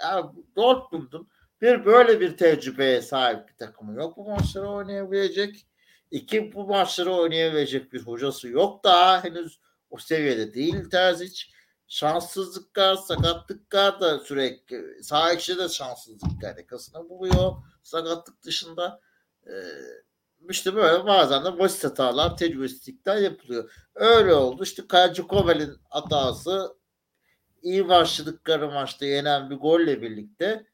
[0.00, 1.28] Yani Dortmund'un
[1.60, 4.16] bir böyle bir tecrübeye sahip bir takımı yok.
[4.16, 5.66] Bu maçları oynayabilecek.
[6.10, 9.60] İki bu maçları oynayabilecek bir hocası yok daha henüz
[9.90, 11.55] o seviyede değil Terzic.
[11.88, 17.52] Şanssızlıklar, sakatlıklar da sürekli sağ içinde de şanssızlıklar yakasına buluyor.
[17.82, 19.00] Sakatlık dışında
[19.46, 19.52] e,
[20.50, 23.72] işte böyle bazen de basit hatalar, tecrübesizlikler yapılıyor.
[23.94, 24.62] Öyle oldu.
[24.62, 26.76] İşte Kaycı Kovel'in hatası
[27.62, 30.66] iyi başladıkları maçta yenen bir golle birlikte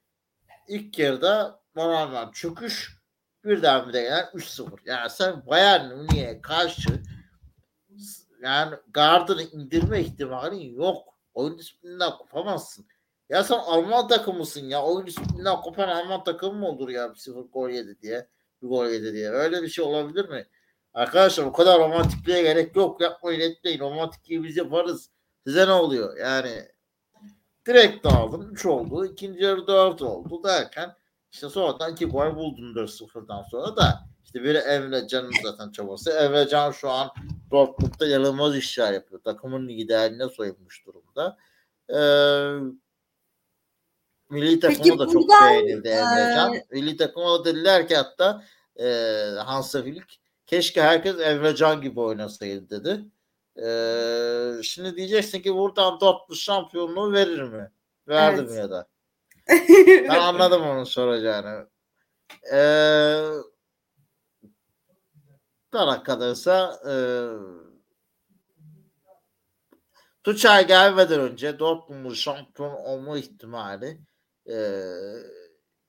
[0.68, 3.02] ilk yarıda normal çöküş
[3.44, 4.78] bir de gelen 3-0.
[4.84, 7.02] Yani sen Bayern Münih'e karşı
[8.42, 11.08] yani gardını indirme ihtimalin yok.
[11.34, 12.86] Oyun disiplininden kopamazsın.
[13.28, 14.82] Ya sen Alman takımısın ya.
[14.82, 17.10] Oyun disiplininden kopan Alman takımı mı olur ya?
[17.14, 18.28] Bir sıfır gol yedi diye.
[18.62, 19.30] Bir gol yedi diye.
[19.30, 20.46] Öyle bir şey olabilir mi?
[20.94, 23.00] Arkadaşlar o kadar romantikliğe gerek yok.
[23.00, 23.80] Yapmayın etmeyin.
[23.80, 25.10] Romantikliği biz yaparız.
[25.46, 26.16] Size ne oluyor?
[26.16, 26.68] Yani
[27.66, 28.52] direkt dağıldım.
[28.52, 29.06] 3 oldu.
[29.06, 30.96] İkinci yarı 4 oldu derken
[31.32, 36.10] işte sonradan iki gol buldum 4-0'dan sonra da işte biri Emre Can'ın zaten çabası.
[36.10, 37.10] Emre Can şu an
[37.50, 39.20] Dortmund'da yanılmaz işler yapıyor.
[39.22, 41.36] Takımın liderliğine soyunmuş durumda.
[41.88, 41.96] Ee,
[44.30, 46.52] milli takımı da çok beğenildi Emre Can.
[46.54, 48.44] eee, Milli takıma da dediler ki hatta
[48.76, 48.86] e,
[49.44, 50.14] Hansa Flick
[50.46, 53.04] keşke herkes Emre Can gibi oynasaydı dedi.
[53.62, 57.70] Ee, şimdi diyeceksin ki buradan Dortmund şampiyonluğu verir mi?
[58.08, 58.50] Verdi Evet.
[58.50, 58.86] mi ya da?
[60.08, 61.66] Ben anladım onun soracağını.
[62.52, 63.20] Ee,
[65.72, 66.94] bana kalırsa e,
[70.24, 74.00] Tuchel gelmeden önce Dortmund'un şampiyon olma ihtimali
[74.46, 74.54] e,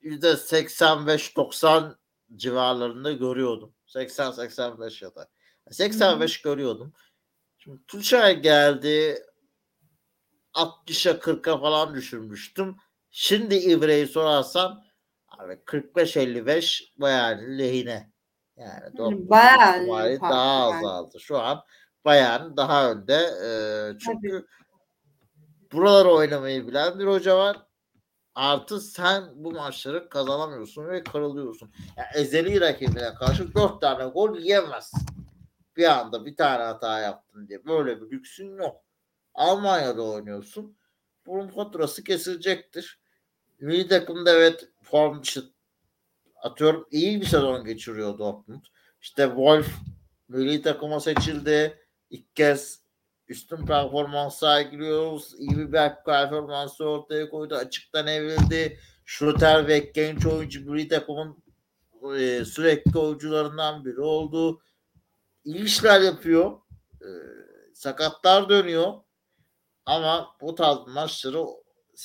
[0.02, 1.96] %85-90
[2.36, 3.74] civarlarında görüyordum.
[3.86, 5.28] 80-85 ya da.
[5.70, 6.92] 85 görüyordum.
[7.58, 9.22] Şimdi Tuğçay geldi
[10.54, 12.76] 60'a 40'a falan düşürmüştüm.
[13.10, 14.84] Şimdi İbre'yi sorarsan
[15.28, 18.13] abi 45-55 bayağı lehine.
[18.56, 20.76] Yani bayağı farklı daha yani.
[20.76, 21.20] azaldı.
[21.20, 21.64] Şu an
[22.04, 23.30] bayağı daha önde.
[23.44, 24.46] Ee, çünkü
[25.72, 27.66] buraları oynamayı bilen bir hoca var.
[28.34, 31.72] Artı sen bu maçları kazanamıyorsun ve kırılıyorsun.
[31.96, 35.00] Yani ezeli rakibine karşı dört tane gol yiyemezsin.
[35.76, 37.64] Bir anda bir tane hata yaptın diye.
[37.66, 38.76] Böyle bir lüksün yok.
[39.34, 40.76] Almanya'da oynuyorsun.
[41.26, 43.00] Bunun faturası kesilecektir.
[43.60, 45.22] Milli takımda evet form
[46.44, 48.64] atıyorum iyi bir sezon geçiriyor Dortmund.
[49.00, 49.68] İşte Wolf
[50.28, 51.78] milli takıma seçildi.
[52.10, 52.82] İlk kez
[53.28, 55.34] üstün performans sergiliyoruz.
[55.38, 55.72] İyi bir
[56.06, 57.54] performansı ortaya koydu.
[57.54, 58.78] Açıktan evrildi.
[59.04, 61.44] Schlotterbeck genç oyuncu milli takımın
[62.18, 64.60] e, sürekli oyuncularından biri oldu.
[65.44, 66.60] İyi işler yapıyor.
[67.00, 67.08] E,
[67.74, 68.92] sakatlar dönüyor.
[69.86, 71.44] Ama bu tarz maçları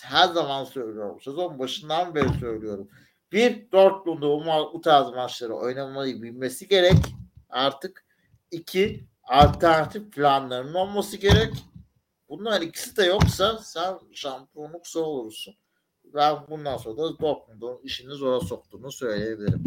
[0.04, 1.22] her zaman söylüyorum.
[1.22, 2.90] Sezon başından beri söylüyorum.
[3.32, 7.16] Bir Dortmund'u bu, tarz maçları oynamayı bilmesi gerek
[7.50, 8.06] artık.
[8.52, 11.54] iki alternatif planlarının olması gerek.
[12.30, 15.56] Bunlar ikisi de yoksa sen şampiyonluk zor olursun.
[16.14, 19.64] Ben bundan sonra da Dortmund'un işini zora soktuğunu söyleyebilirim.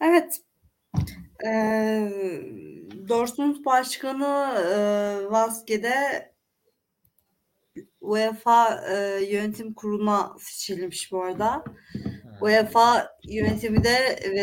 [0.00, 0.40] Evet.
[1.46, 2.12] Ee,
[3.08, 6.32] Dortmund Başkanı e, Vasque'de
[8.08, 11.64] UEFA e, yönetim kuruluna seçilmiş bu arada.
[12.40, 13.90] UEFA yönetimi de
[14.24, 14.42] e,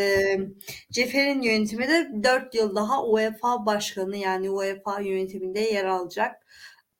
[0.90, 6.46] Cefer'in yönetimi de 4 yıl daha UEFA başkanı yani UEFA yönetiminde yer alacak.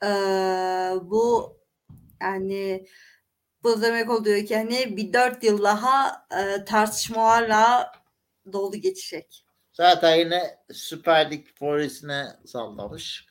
[0.05, 0.09] E,
[1.03, 1.57] bu
[2.23, 2.87] yani
[3.63, 7.93] bu demek oluyor ki hani bir 4 yıl daha e, tartışmalarla
[8.53, 9.47] dolu geçecek.
[9.73, 13.27] Zaten yine Süper Lig polisine sallamış.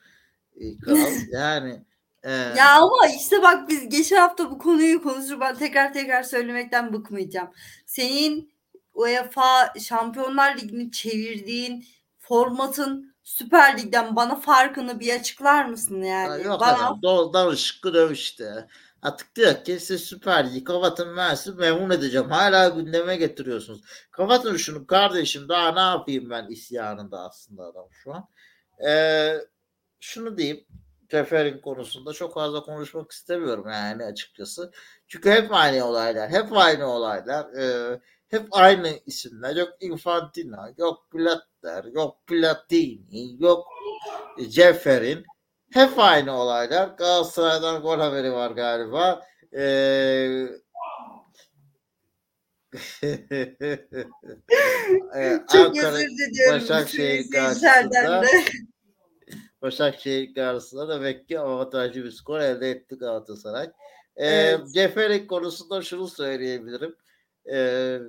[0.56, 0.98] e, Kral.
[1.32, 1.86] Yani
[2.26, 5.42] e, Ya ama işte bak biz geçen hafta bu konuyu konuştuk.
[5.42, 7.50] Ben tekrar tekrar söylemekten bıkmayacağım.
[7.86, 8.54] Senin
[8.94, 11.86] UEFA Şampiyonlar Ligi'ni çevirdiğin
[12.20, 16.44] formatın Süper Lig'den bana farkını bir açıklar mısın yani?
[16.44, 18.68] Yok bana adam doğrudan ışıklı dövüşte.
[19.02, 22.30] Artık diyor ki siz Süper Lig kapatın ben sizi memnun edeceğim.
[22.30, 23.82] Hala gündeme getiriyorsunuz.
[24.12, 28.28] Kapatın şunu kardeşim daha ne yapayım ben isyanında aslında adam şu an.
[28.88, 29.38] Ee,
[30.00, 30.66] şunu diyeyim.
[31.16, 34.72] Teferin konusunda çok fazla konuşmak istemiyorum yani açıkçası.
[35.08, 36.30] Çünkü hep aynı olaylar.
[36.30, 37.54] Hep aynı olaylar.
[37.54, 39.56] Ee, hep aynı isimler.
[39.56, 43.68] Yok Infantino, yok Blatter, yok Platini, yok
[44.50, 45.26] Ceferin.
[45.74, 46.88] Hep aynı olaylar.
[46.88, 49.26] Galatasaray'dan gol haberi var galiba.
[49.54, 50.48] Ee,
[55.52, 56.62] çok Ankara özür diliyorum.
[56.62, 58.24] Başakşehir karşısında.
[59.66, 63.66] Başakşehir karşısında demek ki avantajlı bir skor elde etti Galatasaray.
[64.16, 64.74] Ee, Evet.
[64.74, 66.96] Ceferik konusunda şunu söyleyebilirim.
[67.52, 68.00] Ee,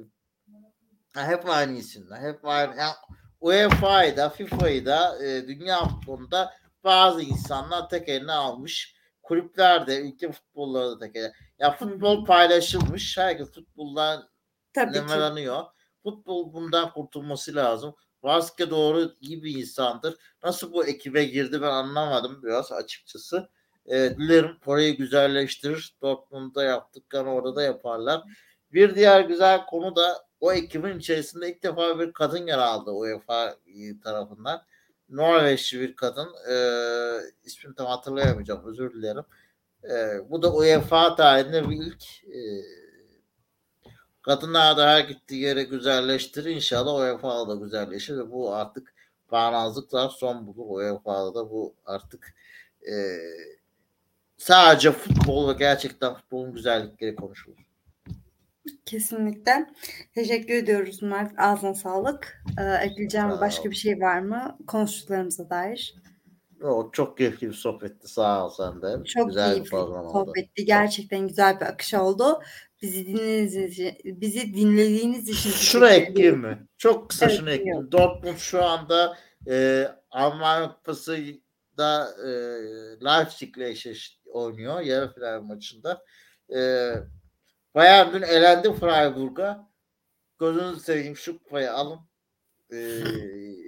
[1.14, 2.20] hep aynı isimler.
[2.20, 2.76] Hep aynı.
[2.76, 2.92] Yani
[3.40, 6.54] UEFA'yı da FIFA'yı da e, dünya futbolunda
[6.84, 8.96] bazı insanlar tek eline almış.
[9.22, 11.32] Kulüpler de ülke futbolları da tek eline.
[11.58, 13.18] Ya futbol paylaşılmış.
[13.18, 14.28] Herkes futboldan
[14.76, 15.64] nemalanıyor.
[16.02, 17.94] Futbol bundan kurtulması lazım.
[18.26, 20.16] Vaske doğru iyi bir insandır.
[20.44, 23.48] Nasıl bu ekibe girdi ben anlamadım biraz açıkçası.
[23.86, 25.96] E, dilerim orayı güzelleştirir.
[26.02, 28.22] Dortmund'da yaptıklarını orada da yaparlar.
[28.72, 33.56] Bir diğer güzel konu da o ekibin içerisinde ilk defa bir kadın yer aldı UEFA
[34.04, 34.62] tarafından.
[35.08, 36.28] Norveçli bir kadın.
[36.50, 36.56] E,
[37.44, 38.66] ismini tam hatırlayamayacağım.
[38.66, 39.24] Özür dilerim.
[39.84, 42.40] E, bu da UEFA tarihinde bir ilk e,
[44.26, 46.50] Kadınlar da her gittiği yere güzelleştirir.
[46.50, 48.94] İnşallah UEFA'da da güzelleşir ve bu artık
[49.32, 50.80] bağnazlıklar son bulur.
[50.80, 52.34] UEFA'da da bu artık
[52.82, 52.94] e,
[54.38, 57.56] sadece futbol ve gerçekten futbolun güzellikleri konuşulur.
[58.86, 59.66] Kesinlikle.
[60.14, 61.32] Teşekkür ediyoruz Mert.
[61.38, 62.42] Ağzına sağlık.
[62.60, 63.70] Ee, ekleyeceğim Sağ başka ol.
[63.70, 64.58] bir şey var mı?
[64.66, 65.94] Konuştuklarımıza dair.
[66.62, 68.08] O çok keyifli bir sohbetti.
[68.08, 69.04] Sağ ol sen de.
[69.04, 70.12] Çok güzel bir keyifli program oldu.
[70.12, 70.64] sohbetti.
[70.64, 72.40] Gerçekten güzel bir akış oldu.
[72.82, 76.66] Bizi dinlediğiniz için, bizi dinlediğiniz için Şunu ekleyeyim mi?
[76.78, 77.92] Çok kısa Evet, şunu ekleyeyim.
[77.92, 79.18] Dortmund şu anda
[79.48, 82.28] e, Almanya Kupası'da e,
[83.04, 84.80] Leipzig'le eşleş oynuyor.
[84.80, 86.04] Yarı final maçında.
[86.54, 86.90] E,
[87.74, 89.70] Bayern dün elendi Freiburg'a.
[90.40, 91.98] Gözünüzü seveyim şu kupayı alın.
[92.72, 92.76] E,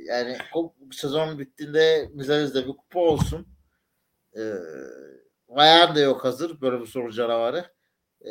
[0.05, 3.49] yani o sezon bittiğinde müzenizde bir kupa olsun.
[4.37, 4.43] E,
[5.49, 6.61] Bayern de yok hazır.
[6.61, 7.65] Böyle bir soru canavarı.
[8.25, 8.31] Ee,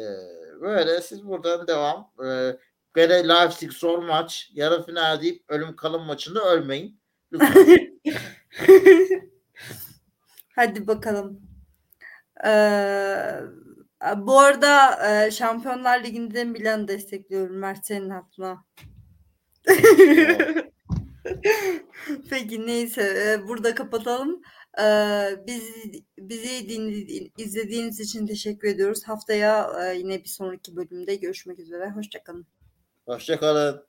[0.61, 2.11] böyle siz buradan devam.
[2.25, 2.57] Ee,
[2.95, 4.51] Gene Leipzig zor maç.
[4.53, 6.99] Yarı final deyip ölüm kalım maçında ölmeyin.
[10.55, 11.41] Hadi bakalım.
[12.45, 13.41] Ee,
[14.17, 18.65] bu arada e, Şampiyonlar Ligi'nde Milan'ı destekliyorum Mert senin hatırına.
[22.29, 24.41] Peki neyse e, burada kapatalım.
[24.81, 25.63] Ee, biz
[26.17, 29.03] bizi dinledi, izlediğiniz için teşekkür ediyoruz.
[29.03, 31.89] Haftaya yine bir sonraki bölümde görüşmek üzere.
[31.89, 32.45] Hoşçakalın.
[33.05, 33.86] Hoşçakalın.